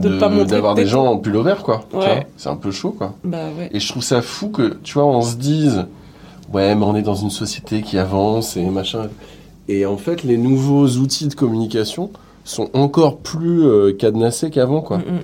[0.00, 1.84] De pas montrer d'avoir de des gens en pull over quoi.
[1.90, 2.04] tu Ouais.
[2.06, 2.24] vois.
[2.36, 3.14] C'est un peu chaud quoi.
[3.22, 3.68] Bah ouais.
[3.72, 5.84] Et je trouve ça fou que tu vois on se dise
[6.52, 9.08] ouais mais on est dans une société qui avance et machin.
[9.68, 12.10] Et en fait les nouveaux outils de communication
[12.44, 14.98] sont encore plus euh, cadenassés qu'avant quoi.
[14.98, 15.20] Mm, mm.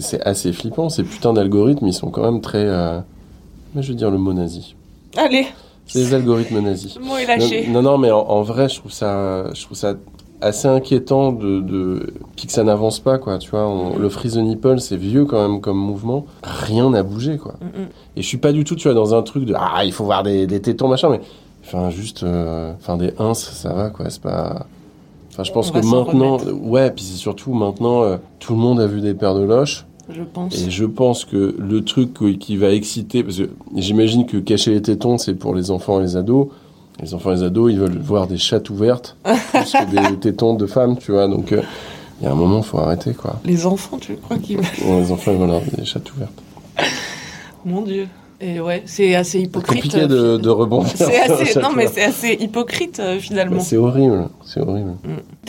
[0.00, 0.88] C'est assez flippant.
[0.88, 2.98] Ces putains d'algorithmes ils sont quand même très, euh,
[3.76, 4.74] je veux dire le mot nazi.
[5.16, 5.46] Allez,
[5.86, 6.96] C'est les algorithmes nazis.
[6.98, 7.68] le mot est lâché.
[7.68, 9.94] Non, non, mais en, en vrai, je trouve ça, je trouve ça
[10.42, 13.38] assez inquiétant de, de puis que ça n'avance pas, quoi.
[13.38, 16.26] Tu vois, on- le Free the Nipple, c'est vieux quand même comme mouvement.
[16.42, 17.54] Rien n'a bougé, quoi.
[17.62, 17.86] Mm, mm.
[18.16, 20.04] Et je suis pas du tout, tu vois, dans un truc de ah, il faut
[20.04, 21.20] voir des, des tétons, machin, mais
[21.66, 24.08] enfin juste, euh, enfin des ins, ça va, quoi.
[24.08, 24.66] C'est pas.
[25.32, 28.80] Enfin, je pense On que maintenant, ouais, puis c'est surtout maintenant, euh, tout le monde
[28.80, 29.84] a vu des paires de loches.
[30.08, 30.62] Je pense.
[30.62, 34.82] Et je pense que le truc qui va exciter, parce que j'imagine que cacher les
[34.82, 36.48] tétons, c'est pour les enfants et les ados.
[37.02, 40.54] Les enfants et les ados, ils veulent voir des chattes ouvertes plus que des tétons
[40.54, 41.28] de femmes, tu vois.
[41.28, 41.60] Donc, euh,
[42.20, 43.38] il y a un moment, faut arrêter, quoi.
[43.44, 44.56] Les enfants, tu crois qu'ils...
[44.56, 46.42] Bon, les enfants, ils veulent avoir des chattes ouvertes.
[47.64, 48.06] Mon Dieu.
[48.40, 49.82] Et ouais, c'est assez C'est hypocrite.
[49.82, 50.92] compliqué euh, de, de rebondir.
[50.94, 51.60] C'est sur la assez...
[51.60, 53.56] Non, mais c'est assez hypocrite, euh, finalement.
[53.56, 54.92] Bah, C'est horrible, c'est horrible.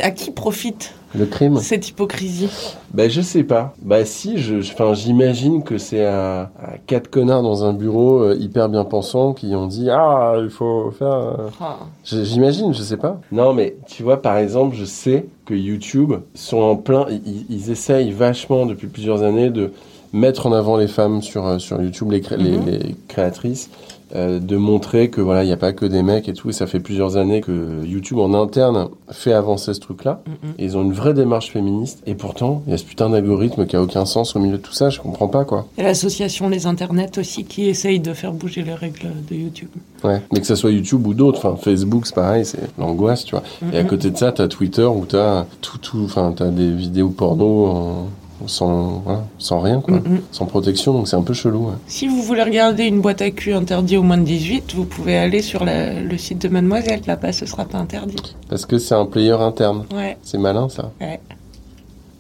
[0.02, 2.50] À qui profite Le crime cette hypocrisie
[2.94, 3.74] Bah je sais pas.
[3.82, 8.38] Bah si, je, enfin j'imagine que c'est à, à quatre connards dans un bureau euh,
[8.40, 11.12] hyper bien pensants qui ont dit ah il faut faire.
[11.12, 11.78] euh, Ah.
[12.06, 13.20] J'imagine, je sais pas.
[13.32, 17.06] Non, mais tu vois, par exemple, je sais que YouTube sont en plein.
[17.10, 19.72] Ils, ils essayent vachement depuis plusieurs années de
[20.14, 22.66] mettre en avant les femmes sur, euh, sur YouTube, les, cré- Mhm.
[22.66, 23.70] les créatrices,
[24.16, 26.50] euh, de montrer que voilà, il n'y a pas que des mecs et tout.
[26.50, 30.22] Et ça fait plusieurs années que YouTube en interne fait avancer ce truc-là.
[30.26, 30.50] Mhm.
[30.60, 32.02] Et ils ont une vraie démarche féministe.
[32.08, 34.62] Et pourtant, il y a ce putain d'algorithme qui a aucun sens au milieu de
[34.62, 34.90] tout ça.
[34.90, 35.66] Je comprends pas quoi.
[35.78, 39.70] Et l'association Les Internets aussi qui essaye de faire bouger les règles de YouTube.
[40.06, 40.22] Ouais.
[40.32, 43.44] Mais que ça soit YouTube ou d'autres, enfin Facebook, c'est pareil, c'est l'angoisse, tu vois.
[43.74, 43.90] Et à Mhm.
[43.90, 48.08] côté de ça, t'as Twitter où t'as tout, tout, enfin, t'as des vidéos porno en-
[48.46, 50.00] sans, voilà, sans rien, quoi.
[50.32, 51.68] Sans protection, donc c'est un peu chelou.
[51.68, 51.74] ouais.
[51.88, 55.18] Si vous voulez regarder une boîte à cul interdite aux moins de 18, vous pouvez
[55.18, 57.02] aller sur la- le site de Mademoiselle.
[57.08, 58.36] Là-bas, ce sera pas interdit.
[58.50, 59.86] Parce que c'est un player interne.
[59.94, 60.18] Ouais.
[60.22, 60.92] C'est malin, ça.
[61.02, 61.20] Ouais.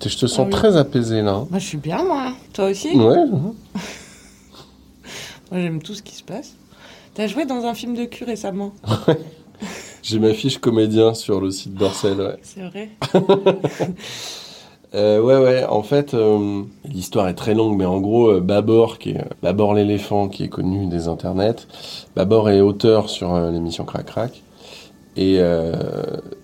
[0.05, 0.51] Je te sens oui.
[0.51, 1.33] très apaisé, là.
[1.33, 1.47] hein.
[1.49, 2.31] Moi, je suis bien, moi.
[2.53, 3.25] Toi aussi Ouais.
[5.51, 6.55] Moi, j'aime tout ce qui se passe.
[7.13, 8.73] T'as joué dans un film de cul récemment
[10.03, 12.37] J'ai ma fiche comédien sur le site d'Orcel, ouais.
[12.43, 12.89] C'est vrai
[14.97, 18.97] Euh, ouais, ouais, en fait, euh, l'histoire est très longue, mais en gros, euh, Babor,
[18.97, 21.67] qui est, Babor l'éléphant, qui est connu des internets,
[22.15, 24.43] Babor est auteur sur l'émission Crac Crac.
[25.19, 25.39] Et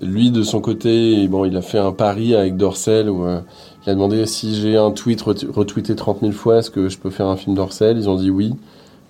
[0.02, 3.24] lui, de son côté, bon, il a fait un pari avec Dorcel où
[3.86, 6.98] il a demandé si j'ai un tweet ret- retweeté 30 000 fois, est-ce que je
[6.98, 7.98] peux faire un film Dorcel?
[7.98, 8.56] Ils ont dit oui.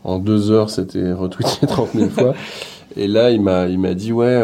[0.03, 2.33] En deux heures, c'était retweeté 30 000 fois.
[2.97, 4.43] Et là, il m'a, dit ouais,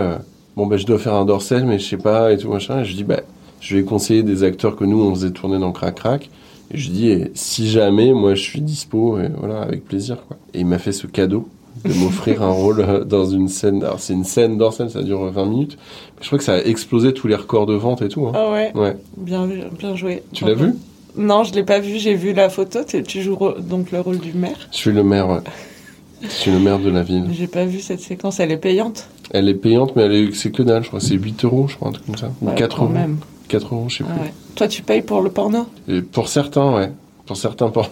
[0.56, 2.80] bon ben je dois faire un Dorcel, mais je sais pas et tout machin.
[2.80, 3.20] Et je dis bah
[3.62, 6.30] je vais conseiller des acteurs que nous on faisait tourner dans Crac Crac.
[6.72, 10.38] Et je dis et si jamais moi je suis dispo et voilà avec plaisir quoi.
[10.54, 11.48] Et il m'a fait ce cadeau
[11.86, 13.84] de m'offrir un rôle euh, dans une scène.
[13.84, 15.78] Alors c'est une scène d'Orcel, ça dure 20 minutes.
[16.18, 18.28] Mais je crois que ça a explosé tous les records de vente et tout.
[18.28, 18.34] Hein.
[18.36, 18.98] Ah ouais Ouais.
[19.18, 19.48] Bien,
[19.80, 20.22] bien joué.
[20.34, 20.74] Tu l'as vu?
[21.18, 21.98] Non, je l'ai pas vu.
[21.98, 22.80] J'ai vu la photo.
[22.86, 24.58] Tu joues donc le rôle du maire?
[24.72, 25.28] Je suis le maire.
[25.30, 25.40] Ouais.
[26.22, 27.26] Je suis le maire de la ville.
[27.32, 28.40] J'ai pas vu cette séquence.
[28.40, 29.08] Elle est payante?
[29.32, 30.84] Elle est payante, mais elle est, c'est que dalle.
[30.84, 32.32] Je crois c'est 8 euros, je crois, un truc comme ça.
[32.42, 32.94] Ou Ouais, 4 quand euros.
[32.94, 33.18] même.
[33.50, 34.22] 4 euros, je sais Ah plus.
[34.22, 34.34] ouais.
[34.56, 35.66] Toi, tu payes pour le porno?
[35.90, 36.92] Et pour certains, ouais.
[37.26, 37.90] Pour certains, pour...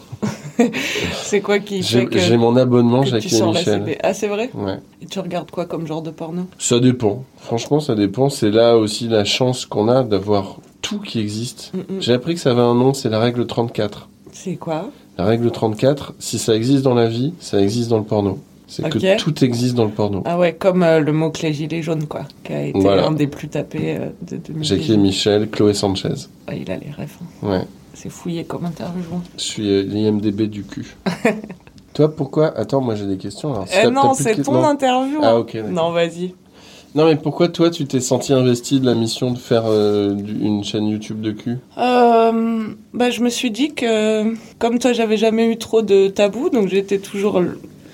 [1.14, 3.98] C'est quoi qui j'ai, fait que, j'ai mon abonnement Jackie et Michel.
[4.02, 4.50] Ah, c'est vrai?
[4.56, 4.80] Ouais.
[5.02, 6.44] Et tu regardes quoi comme genre de porno?
[6.58, 7.24] Ça dépend.
[7.38, 8.30] Franchement, ça dépend.
[8.30, 11.72] C'est là aussi la chance qu'on a d'avoir tout qui existe.
[11.74, 12.02] Mm, mm.
[12.02, 14.10] J'ai appris que ça avait un nom, c'est la règle 34.
[14.32, 14.90] C'est quoi?
[15.20, 18.40] La règle 34, si ça existe dans la vie, ça existe dans le porno.
[18.68, 20.22] C'est que tout existe dans le porno.
[20.26, 23.08] Ah ouais, comme euh, le mot-clé gilet jaune, quoi, qui a été Voilà.
[23.08, 24.64] un des plus tapés euh, de 2018.
[24.64, 26.10] Jackie Michel, Chloé Sanchez.
[26.48, 27.18] Ah, il a les refs.
[27.44, 27.48] hein.
[27.48, 27.62] Ouais.
[27.94, 29.02] C'est fouillé comme interview.
[29.38, 30.96] Je suis euh, l'IMDB du cul.
[31.94, 32.56] Toi, pourquoi?
[32.58, 33.54] Attends, moi j'ai des questions.
[33.54, 34.66] Alors, si Eh t'as- non, de c'est ton non.
[34.66, 35.20] interview.
[35.24, 35.36] Ah, hein.
[35.38, 35.56] ok.
[35.72, 36.36] Non, vas-y.
[36.94, 40.64] Non, mais pourquoi toi, tu t'es senti investi de la mission de faire euh, une
[40.64, 41.58] chaîne YouTube de cul?
[41.78, 46.50] Euh, bah, je me suis dit que, comme toi, j'avais jamais eu trop de tabous,
[46.50, 47.42] donc j'étais toujours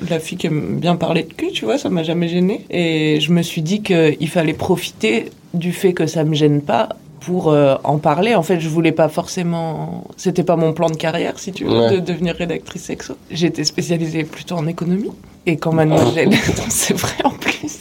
[0.09, 2.65] la fille qui aime bien parler de cul, tu vois, ça m'a jamais gênée.
[2.69, 6.89] Et je me suis dit qu'il fallait profiter du fait que ça me gêne pas
[7.19, 8.35] pour euh, en parler.
[8.35, 10.05] En fait, je voulais pas forcément.
[10.17, 11.91] C'était pas mon plan de carrière, si tu veux, Ouais.
[11.95, 13.15] de devenir rédactrice sexo.
[13.31, 15.11] J'étais spécialisée plutôt en économie.
[15.45, 16.29] Et quand mademoiselle.
[16.69, 17.79] C'est vrai en plus.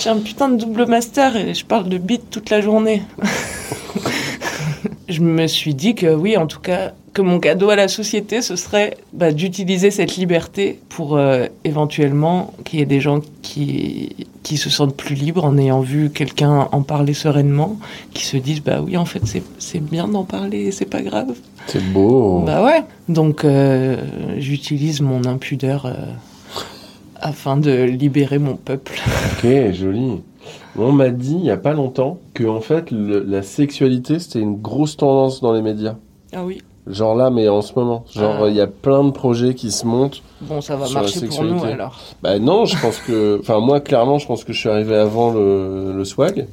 [0.00, 3.02] J'ai un putain de double master et je parle de bite toute la journée.
[5.08, 8.40] je me suis dit que oui, en tout cas, que mon cadeau à la société,
[8.40, 14.16] ce serait bah, d'utiliser cette liberté pour euh, éventuellement qu'il y ait des gens qui,
[14.42, 17.76] qui se sentent plus libres en ayant vu quelqu'un en parler sereinement,
[18.14, 21.32] qui se disent bah oui, en fait, c'est- bien d'en parler, c'est pas grave.
[21.66, 22.40] C'est beau.
[22.46, 22.82] Bah ouais.
[23.08, 23.96] Donc euh,
[24.38, 25.92] j'utilise mon impudeur euh,
[27.20, 29.00] afin de libérer mon peuple.
[29.32, 30.20] Ok, joli.
[30.76, 34.40] On m'a dit il y a pas longtemps que en fait le- la sexualité c'était
[34.40, 35.96] une grosse tendance dans les médias.
[36.32, 36.62] Ah oui.
[36.88, 38.04] Genre là, mais en ce moment.
[38.12, 38.48] Genre Ah.
[38.48, 40.20] il y a plein de projets qui se montent.
[40.40, 41.96] Bon, ça va marcher pour nous alors.
[42.24, 45.30] Bah non, je pense que, enfin moi clairement, je pense que je suis arrivé avant
[45.30, 46.48] le, le swag.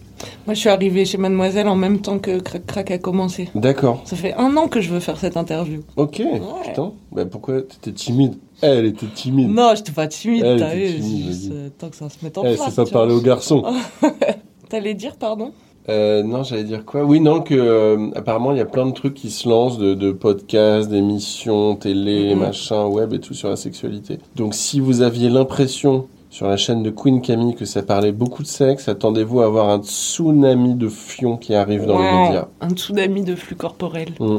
[0.45, 3.49] Moi, je suis arrivée chez Mademoiselle en même temps que Crac Crac a commencé.
[3.55, 4.01] D'accord.
[4.05, 5.79] Ça fait un an que je veux faire cette interview.
[5.95, 6.21] Ok.
[6.63, 6.91] Putain.
[7.11, 8.35] Bah pourquoi t'étais timide?
[8.61, 9.49] Elle était timide.
[9.49, 12.43] Non, j'étais pas timide, Elle t'as vu, juste euh, tant que ça se mette en
[12.45, 12.69] Eh, place.
[12.69, 13.63] c'est pas tu parler aux garçons.
[14.69, 15.53] T'allais dire, pardon?
[15.87, 17.03] Euh, non, j'allais dire quoi?
[17.03, 19.93] Oui, non, que euh, apparemment il y a plein de trucs qui se lancent, de,
[19.95, 22.39] de podcasts, d'émissions, télé, Mhm.
[22.41, 24.19] machin, web et tout sur la sexualité.
[24.35, 28.43] Donc si vous aviez l'impression sur la chaîne de Queen Camille que ça parlait beaucoup
[28.43, 32.47] de sexe, attendez-vous à avoir un tsunami de fions qui arrive dans les médias.
[32.61, 34.09] Un tsunami de flux corporel.
[34.19, 34.37] Mm.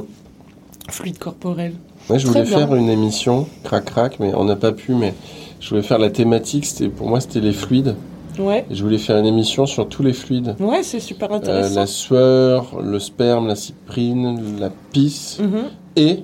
[0.88, 1.72] Fluide corporel.
[2.08, 2.58] Moi, je voulais bien.
[2.58, 5.14] faire une émission, crac crac, mais on n'a pas pu, mais
[5.60, 7.96] je voulais faire la thématique, c'était pour moi c'était les fluides.
[8.40, 8.64] Ouais.
[8.70, 10.56] Et je voulais faire une émission sur tous les fluides.
[10.60, 11.74] Ouais, c'est super Euh, intéressant.
[11.80, 15.64] la sueur, le sperme, la cyprine, la pisse Mhm.
[15.96, 16.20] et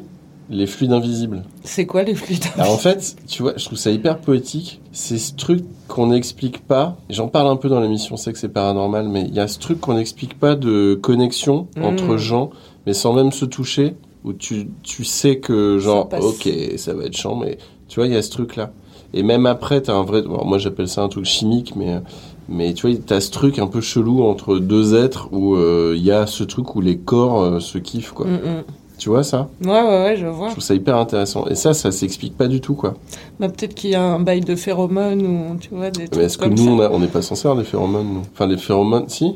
[0.48, 1.42] les fluides invisibles.
[1.64, 4.81] C'est quoi les fluides Alors en fait, tu vois, je trouve ça hyper poétique.
[4.92, 6.96] C'est ce truc qu'on n'explique pas.
[7.11, 9.81] J'en parle un peu dans l'émission Sexe et Paranormal, mais il y a ce truc
[9.81, 11.85] qu'on n'explique pas de connexion Mm.
[11.85, 12.50] entre gens,
[12.87, 17.16] mais sans même se toucher, où tu, tu sais que genre ok ça va être
[17.16, 18.72] chiant mais tu vois il y a ce truc là
[19.14, 22.00] et même après t'as un vrai bon, moi j'appelle ça un truc chimique mais
[22.48, 26.02] mais tu vois t'as ce truc un peu chelou entre deux êtres où euh, il
[26.04, 28.62] y a ce truc où les corps euh, se kiffent quoi Mm, mm.
[28.98, 29.48] tu vois ça?
[29.64, 30.46] Ouais, ouais, ouais, je vois.
[30.48, 32.94] je trouve ça hyper intéressant et ça ça s'explique pas du tout quoi
[33.40, 36.22] Bah, peut-être qu'il y a un bail de phéromones ou tu vois des mais trucs
[36.24, 36.90] est-ce que nous ça.
[36.92, 38.22] on n'est pas censé avoir des phéromones nous?
[38.32, 39.34] Enfin les phéromones si?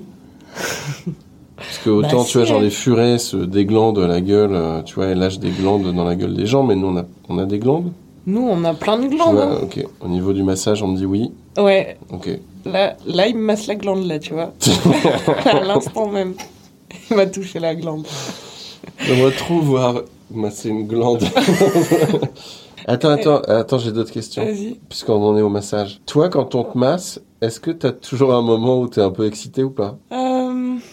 [1.57, 2.63] Parce que autant, Bah, tu vois, genre hein.
[2.63, 6.15] les furets se déglandent la gueule, euh, tu vois, elles lâchent des glandes dans la
[6.17, 7.93] gueule des gens, mais nous, on a, on a des glandes?
[8.31, 9.35] Nous, on a plein de glandes.
[9.35, 9.59] vois, hein.
[9.63, 9.85] ok.
[10.01, 11.33] Au niveau du massage, on me dit oui.
[11.59, 12.29] Ouais, Ok.
[12.65, 14.53] là, là, il me masse la glande, là, tu vois.
[15.47, 16.35] à l'instant même.
[17.11, 18.07] Il m'a touché la glande.
[19.01, 21.25] J'aimerais trop voir masser une glande.
[22.87, 24.45] attends, attends, attends, j'ai d'autres questions.
[24.45, 24.79] Vas-y.
[24.89, 26.01] Puisqu'on en est au massage.
[26.07, 29.27] Toi, quand on te masse, est-ce que t'as toujours un moment où t'es un peu
[29.27, 29.99] excité ou pas?
[30.13, 30.30] Euh,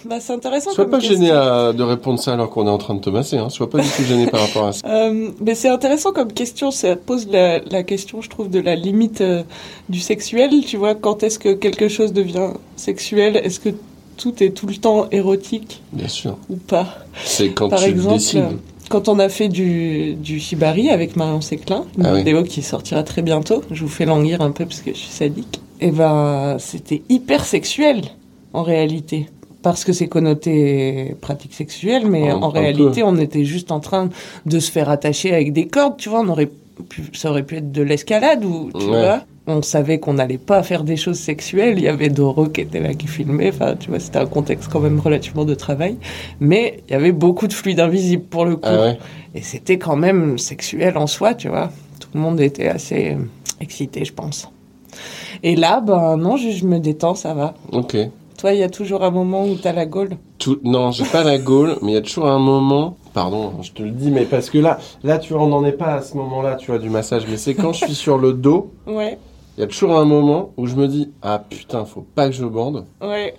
[0.05, 0.71] bah, c'est intéressant.
[0.71, 1.15] Sois pas question.
[1.15, 3.49] gêné à- de répondre ça alors qu'on est en train de te masser, hein.
[3.49, 4.81] Sois pas du tout gêné par rapport à ça.
[4.87, 8.75] Euh, mais c'est intéressant comme question, ça pose la, la question, je trouve, de la
[8.75, 9.43] limite euh,
[9.89, 10.49] du sexuel.
[10.65, 13.37] Tu vois, quand est-ce que quelque chose devient sexuel?
[13.43, 13.69] Est-ce que
[14.17, 15.81] tout est tout le temps érotique?
[15.93, 16.37] Bien sûr.
[16.49, 16.87] ou pas?
[17.25, 18.39] C'est quand Par tu le exemple, décides.
[18.39, 18.55] euh,
[18.89, 22.19] quand on a fait du, du shibari avec Marion Séclin, une Ah oui.
[22.19, 25.09] vidéo qui sortira très bientôt, je vous fais languir un peu parce que je suis
[25.11, 28.01] sadique, et ben c'était hyper sexuel
[28.53, 29.27] en réalité.
[29.63, 33.07] Parce que c'est connoté pratique sexuelle, mais Un- en réalité, peu.
[33.07, 34.09] on était juste en train
[34.45, 36.21] de se faire attacher avec des cordes, tu vois.
[36.21, 36.49] On aurait
[36.89, 39.01] pu, ça aurait pu être de l'escalade ou, tu Ouais.
[39.03, 39.21] vois.
[39.49, 41.75] On savait qu'on n'allait pas faire des choses sexuelles.
[41.77, 43.49] Il y avait Doro qui était là, qui filmait.
[43.49, 45.95] Enfin, tu vois, c'était un contexte quand même relativement de travail.
[46.41, 48.61] Mais il y avait beaucoup de fluide invisible pour le coup.
[48.65, 48.97] Ah ouais
[49.35, 51.71] Et c'était quand même sexuel en soi, tu vois.
[51.99, 53.15] Tout le monde était assez
[53.61, 54.49] excité, je pense.
[55.43, 57.53] Et là, ben non, je, je me détends, ça va.
[57.71, 57.95] Ok.
[58.37, 60.11] Toi, il y a toujours un moment où t'as la gaule.
[60.37, 62.95] Tout, non, j'ai pas la gaule, mais il y a toujours un moment.
[63.13, 65.71] Pardon, je te le dis, mais parce que là, là, tu vois, on n'en est
[65.71, 67.23] pas à ce moment-là, tu vois, du massage.
[67.27, 69.17] Mais c'est quand je suis sur le dos, Ouais,
[69.57, 72.33] il y a toujours un moment où je me dis, ah putain, faut pas que
[72.35, 72.85] je bande.
[73.01, 73.33] ouais.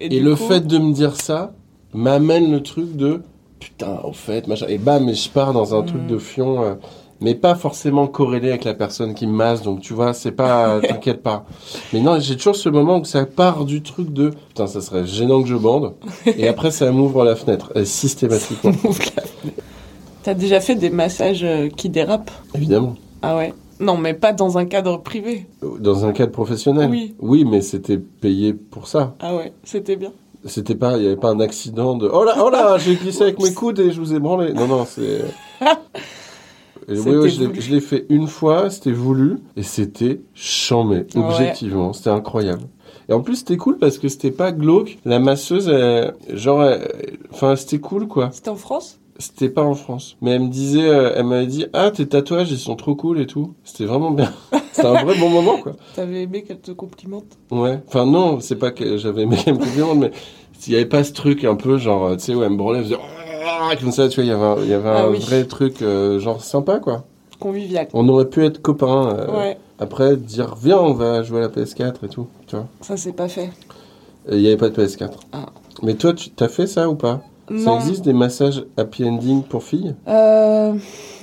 [0.00, 1.52] Et, le coup- fait de me dire ça
[1.94, 3.22] m'amène le truc de,
[3.60, 4.66] putain, au fait, machin.
[4.68, 6.06] Et bam, et je pars dans un truc Mm.
[6.08, 6.74] de fion, euh,
[7.22, 9.62] mais pas forcément corrélé avec la personne qui me masse.
[9.62, 11.46] Donc, tu vois, c'est pas, t'inquiète pas.
[11.92, 15.06] Mais non, j'ai toujours ce moment où ça part du truc de, putain, ça serait
[15.06, 15.94] gênant que je bande.
[16.26, 18.72] Et après, ça m'ouvre la fenêtre, euh, systématiquement.
[20.22, 22.30] T'as déjà fait des massages euh, qui dérapent?
[22.54, 22.94] Évidemment.
[23.22, 23.54] Ah ouais?
[23.80, 25.46] Non, mais pas dans un cadre privé.
[25.80, 26.88] Dans un cadre professionnel?
[26.90, 27.14] Oui.
[27.20, 29.14] Oui, mais c'était payé pour ça.
[29.18, 30.12] Ah ouais, c'était bien.
[30.44, 33.22] C'était pas, il y avait pas un accident de, oh là, oh là, j'ai glissé
[33.22, 34.52] avec mes coudes et je vous ai branlé.
[34.52, 35.24] Non, non, c'est.
[36.88, 41.20] Et oui, je je l'ai fait une fois, c'était voulu, et c'était chambé, ouais.
[41.22, 42.62] objectivement, c'était incroyable.
[43.08, 44.98] Et en plus, c'était cool parce que c'était pas glauque.
[45.04, 48.30] La masseuse, elle- genre, elle- enfin, c'était cool, quoi.
[48.32, 48.98] C'était en France?
[49.18, 50.16] C'était pas en France.
[50.20, 53.20] Mais elle me disait, euh, elle m'avait dit, ah, tes tatouages, ils sont trop cool
[53.20, 53.54] et tout.
[53.64, 54.32] C'était vraiment bien.
[54.72, 55.72] C'était un vrai bon moment, quoi.
[55.94, 57.38] T'avais aimé qu'elle te complimente?
[57.50, 57.78] Ouais.
[57.86, 60.10] Enfin, non, c'est pas que j'avais aimé qu'elle me complimente, mais
[60.58, 62.78] s'il y avait pas ce truc un peu, genre, tu sais, où elle me branlait,
[62.78, 63.21] elle faisait, Ah
[63.80, 65.18] comme ça, tu vois, il y avait un, il y avait Ah un oui.
[65.20, 67.04] vrai truc, euh, genre, sympa, quoi.
[67.40, 67.88] Convivial.
[67.92, 69.08] On aurait pu être copains.
[69.16, 72.66] euh, Ouais, Après, dire, viens, on va jouer à la PS4 et tout, tu vois.
[72.82, 73.50] ça c'est pas fait.
[74.30, 75.10] Il y avait pas de PS4.
[75.32, 75.46] Ah.
[75.82, 77.20] Mais toi, tu t'as fait ça ou pas?
[77.50, 77.58] Non.
[77.80, 79.96] Ça existe des massages happy ending pour filles?
[80.06, 80.72] Euh,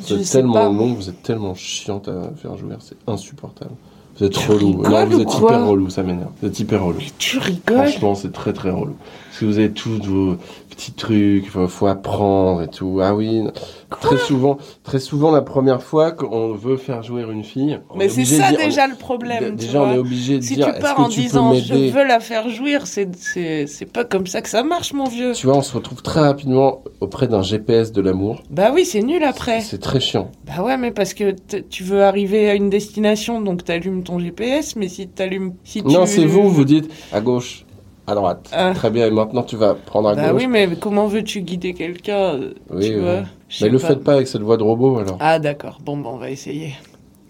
[0.01, 3.71] Vous êtes tellement long, vous êtes tellement chiante à faire jouer, c'est insupportable.
[4.17, 4.83] Vous êtes relou.
[4.83, 6.31] Non, vous ou êtes hyper relou, ça m'énerve.
[6.41, 6.99] Vous êtes hyper relou.
[7.17, 7.77] Tu rigoles?
[7.77, 8.95] Franchement, c'est très très relou.
[9.29, 10.35] Parce que vous avez tous vos
[10.79, 12.99] petits trucs, faut, faut apprendre et tout.
[13.03, 13.43] Ah oui.
[13.89, 17.79] très souvent, très souvent, la première fois qu'on veut faire jouer une fille.
[17.89, 19.55] on Mais est c'est ça dire- déjà le problème.
[19.55, 22.19] Déjà, on est obligé de Si dire, tu pars en tu disant je veux la
[22.21, 25.33] faire jouir, c'est c'est c'est pas comme ça que ça marche, mon vieux.
[25.33, 28.41] Tu vois, on se retrouve très rapidement auprès d'un GPS de l'amour.
[28.49, 29.59] Bah oui, c'est nul après.
[29.61, 30.31] C'est très chiant.
[30.45, 31.35] Bah ouais, mais parce que
[31.69, 35.89] tu veux arriver à une destination, donc t'allumes ton GPS, mais si t'allumes, si tu
[35.89, 37.65] Non, c'est vous, vous dites à gauche,
[38.11, 38.49] à droite.
[38.51, 38.73] Ah.
[38.75, 40.41] Très bien, et maintenant tu vas prendre à Bah gauche.
[40.41, 43.01] oui, mais comment veux-tu guider quelqu'un euh, Oui, Tu oui.
[43.01, 43.23] vois
[43.61, 45.17] Mais le faites pas avec cette voix de robot alors.
[45.19, 45.79] Ah d'accord.
[45.83, 46.73] Bon, bon, on va essayer.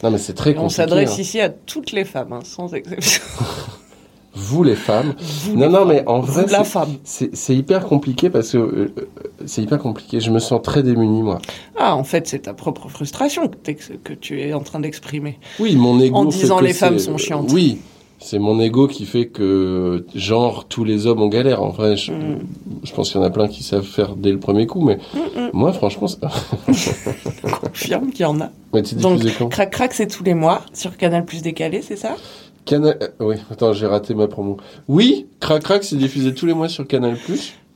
[0.03, 0.75] Non, mais c'est très Et on compliqué.
[0.75, 1.21] s'adresse hein.
[1.21, 3.21] ici à toutes les femmes, hein, sans exception.
[4.35, 5.15] Vous les femmes.
[5.19, 5.87] Vous, Non, les non, femmes.
[5.89, 6.89] mais en vrai, c'est- femme.
[7.03, 9.07] C'est c'est hyper compliqué parce que euh, euh,
[9.45, 10.19] c'est hyper compliqué.
[10.19, 11.39] Je me sens très démuni moi.
[11.77, 13.71] Ah, en fait, c'est ta propre frustration que,
[14.03, 15.39] que tu es en train d'exprimer.
[15.59, 16.15] Oui, mon ego.
[16.15, 17.49] En disant que les femmes sont chiantes.
[17.51, 17.79] Oui,
[18.19, 21.63] c'est mon ego qui fait que genre tous les hommes ont galère.
[21.63, 22.39] En vrai, je, Mm.
[22.83, 24.97] je pense qu'il y en a plein qui savent faire dès le premier coup, mais
[25.53, 26.19] moi franchement, c'est-
[27.61, 28.51] Confirme qu'il y en a.
[28.73, 31.81] mais tu Donc, diffusé quand Crac Crac, c'est tous les mois sur Canal Plus décalé,
[31.81, 32.15] c'est ça?
[32.65, 32.97] Canal.
[33.01, 34.57] euh, oui, attends, j'ai raté ma promo.
[34.87, 37.17] Oui, Crac Crac, c'est diffusé tous les mois sur Canal+.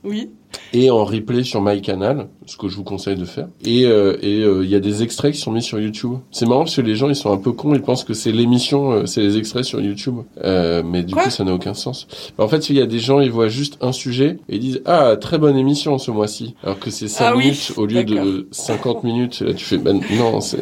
[0.04, 0.30] Oui.
[0.72, 3.46] Et en replay sur MyCanal, ce que je vous conseille de faire.
[3.64, 6.14] Et euh, et euh, il y a des extraits qui sont mis sur YouTube.
[6.30, 8.32] C'est marrant parce que les gens ils sont un peu cons, ils pensent que c'est
[8.32, 10.16] l'émission, euh, c'est les extraits sur YouTube.
[10.42, 12.06] Euh, mais du Quoi coup ça n'a aucun sens.
[12.38, 14.82] En fait, il y a des gens ils voient juste un sujet et ils disent
[14.86, 18.04] ah très bonne émission ce mois-ci, alors que c'est 5 Ah oui, minutes au lieu
[18.04, 18.24] d'accord.
[18.24, 19.42] de 50 minutes.
[19.42, 20.58] Et là tu fais ben non c'est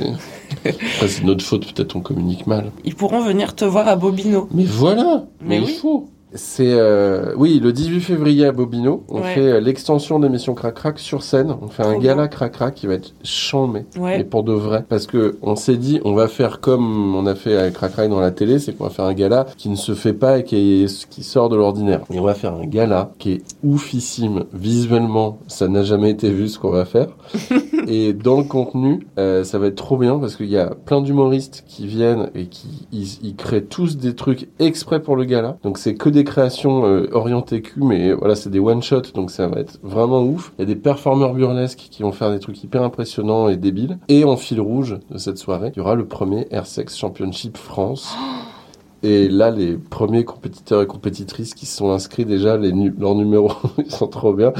[0.64, 2.70] Après, c'est notre faute peut-être on communique mal.
[2.84, 4.48] Ils pourront venir te voir à Bobino.
[4.52, 5.72] Mais voilà, Mais mais, oui.
[5.72, 6.08] il faut.
[6.34, 9.34] C'est euh, oui le 18 février à Bobino, on Ouais.
[9.34, 11.54] fait euh, l'extension de l'émission Crac Crac sur scène.
[11.60, 14.16] On fait un gala Crac Crac qui va être chambé, Ouais.
[14.18, 17.34] mais pour de vrai, parce que on s'est dit on va faire comme on a
[17.34, 19.76] fait avec Crac Crac dans la télé, c'est qu'on va faire un gala qui ne
[19.76, 22.00] se fait pas et qui, est, qui sort de l'ordinaire.
[22.12, 26.48] Et on va faire un gala qui est oufissime visuellement, ça n'a jamais été vu
[26.48, 27.08] ce qu'on va faire.
[27.88, 31.00] et dans le contenu, euh, ça va être trop bien parce qu'il y a plein
[31.02, 35.58] d'humoristes qui viennent et qui ils, ils créent tous des trucs exprès pour le gala.
[35.62, 39.30] Donc c'est que des créations euh, orientées cul, mais voilà, c'est des one shot, donc
[39.30, 40.52] ça va être vraiment ouf.
[40.58, 43.98] Il y a des performeurs burlesques qui vont faire des trucs hyper impressionnants et débiles.
[44.08, 47.56] Et en fil rouge de cette soirée, il y aura le premier Air Sex Championship
[47.56, 48.14] France.
[49.04, 53.16] Et là, les premiers compétiteurs et compétitrices qui se sont inscrits déjà, les nu- leurs
[53.16, 54.52] numéros, ils sont trop bien.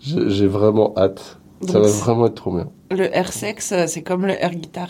[0.00, 1.38] J'ai vraiment hâte.
[1.66, 2.68] Ça Donc, va vraiment être trop bien.
[2.90, 4.88] Le air sex, euh, c'est comme le air guitare.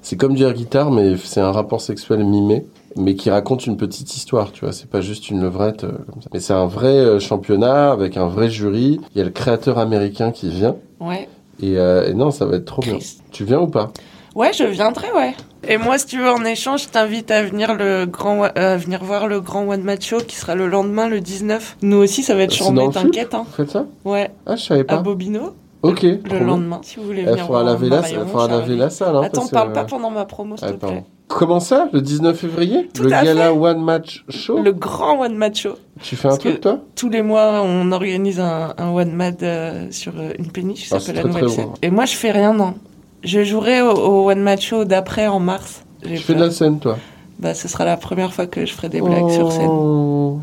[0.00, 2.64] C'est comme du air guitar, mais c'est un rapport sexuel mimé,
[2.96, 4.72] mais qui raconte une petite histoire, tu vois.
[4.72, 6.28] C'est pas juste une levrette euh, comme ça.
[6.32, 9.00] Mais c'est un vrai euh, championnat avec un vrai jury.
[9.14, 10.76] Il y a le créateur américain qui vient.
[11.00, 11.28] Ouais.
[11.62, 12.98] Et, euh, et non, ça va être trop bien.
[13.32, 13.90] Tu viens ou pas?
[14.34, 15.34] Ouais, je viendrai, ouais.
[15.68, 18.76] Et moi, si tu veux, en échange, je t'invite à venir le grand, euh, à
[18.76, 21.78] venir voir le grand one match show qui sera le lendemain, le 19.
[21.82, 23.44] Nous aussi, ça va être chambé, t'inquiète, hein.
[23.46, 23.84] Vous faites ça?
[24.04, 24.96] Ouais, Ah, je savais à pas.
[24.98, 26.02] Bobino, Ok.
[26.02, 28.88] le lendemain, si vous voulez Il venir faudra voir laver la, Marion, faudra laver la
[28.90, 29.16] salle.
[29.16, 30.94] Hein, Attends, parce parle pas pendant ma promo, s'il te pardon.
[30.96, 31.04] plaît.
[31.30, 35.62] Comment ça Le 19 février Tout Le gala One Match Show Le grand one match
[35.62, 35.74] show.
[36.02, 39.36] Tu fais un Parce truc, toi Tous les mois, on organise un, un one mad
[39.42, 41.66] euh, sur euh, une péniche qui Ah, s'appelle la nouvelle scène.
[41.66, 41.74] bon.
[41.82, 42.74] Et moi, je fais rien, non.
[43.22, 45.84] Je jouerai au, au one match show d'après en mars.
[46.02, 46.98] Tu fais de la scène, toi
[47.38, 49.68] Bah, ce sera la première fois que je ferai des blagues sur scène.
[49.70, 50.40] Oh.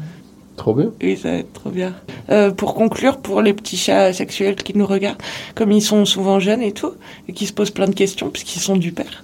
[0.55, 0.89] Trop bien.
[1.03, 1.93] Oui, ça va être trop bien.
[2.31, 5.21] Euh, pour conclure, pour les petits chats sexuels qui nous regardent,
[5.53, 6.93] comme ils sont souvent jeunes et tout,
[7.27, 9.23] et qui se posent plein de questions puisqu'ils sont du père,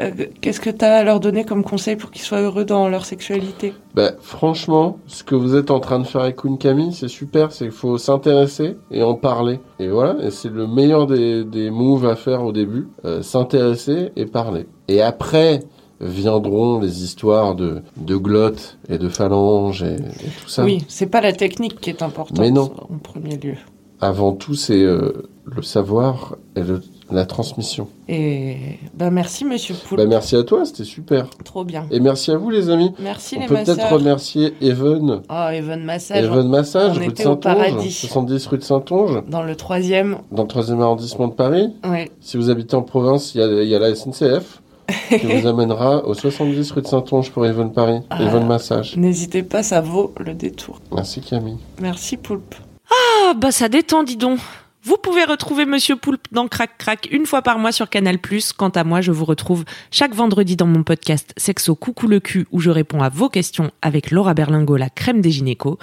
[0.00, 2.88] euh, qu'est-ce que tu as à leur donner comme conseil pour qu'ils soient heureux dans
[2.88, 3.72] leur sexualité?
[3.94, 7.52] Bah, franchement, ce que vous êtes en train de faire avec Queen Camille, c'est super.
[7.52, 9.60] C'est qu'il faut s'intéresser et en parler.
[9.78, 12.88] Et voilà, et c'est le meilleur des, des moves à faire au début.
[13.04, 14.66] euh, s'intéresser et parler.
[14.88, 15.60] Et après
[16.00, 20.64] viendront les histoires de, de glotte et de phalanges et, et tout ça.
[20.64, 22.72] Oui, c'est pas la technique qui est importante Mais non.
[22.90, 23.54] en premier lieu.
[24.00, 25.12] Avant tout, c'est euh,
[25.44, 27.88] le savoir et le- la transmission.
[28.08, 28.56] Et
[28.94, 31.28] bah merci Monsieur Poulpe, Bah, merci à toi, c'était super.
[31.44, 31.86] trop bien.
[31.90, 32.92] Et merci à vous, les amis.
[32.98, 35.20] Merci On les peut peut-être remercier Even.
[35.28, 37.90] Oh, Even Massage, Even Massage, on rue de était Saint-Onge, paradis.
[37.92, 40.18] 70 rue de Saint-Onge, dans le troisième.
[40.32, 41.68] dans le 3e arrondissement de Paris.
[41.84, 42.10] Ouais.
[42.20, 44.60] Si vous habitez en province, il y a, il y a la SNCF
[45.08, 48.22] qui vous amènera au 70 rue de Saint-Onge pour Even Paris, Ah.
[48.22, 48.96] Even Massage.
[48.96, 50.80] N'hésitez pas, ça vaut le détour.
[50.92, 51.58] Merci Camille.
[51.80, 52.54] Merci Poulpe.
[52.90, 54.38] Ah bah ça détend, dis donc.
[54.86, 58.18] Vous pouvez retrouver Monsieur Poulpe dans Crac Crac une fois par mois sur Canal+.
[58.58, 62.46] Quant à moi, je vous retrouve chaque vendredi dans mon podcast Sexo Coucou le cul
[62.52, 65.78] où je réponds à vos questions avec Laura Berlingo, la crème des gynécos.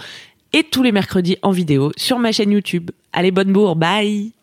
[0.54, 2.92] Et tous les mercredis en vidéo sur ma chaîne YouTube.
[3.12, 4.34] Allez, bonne bourre, bye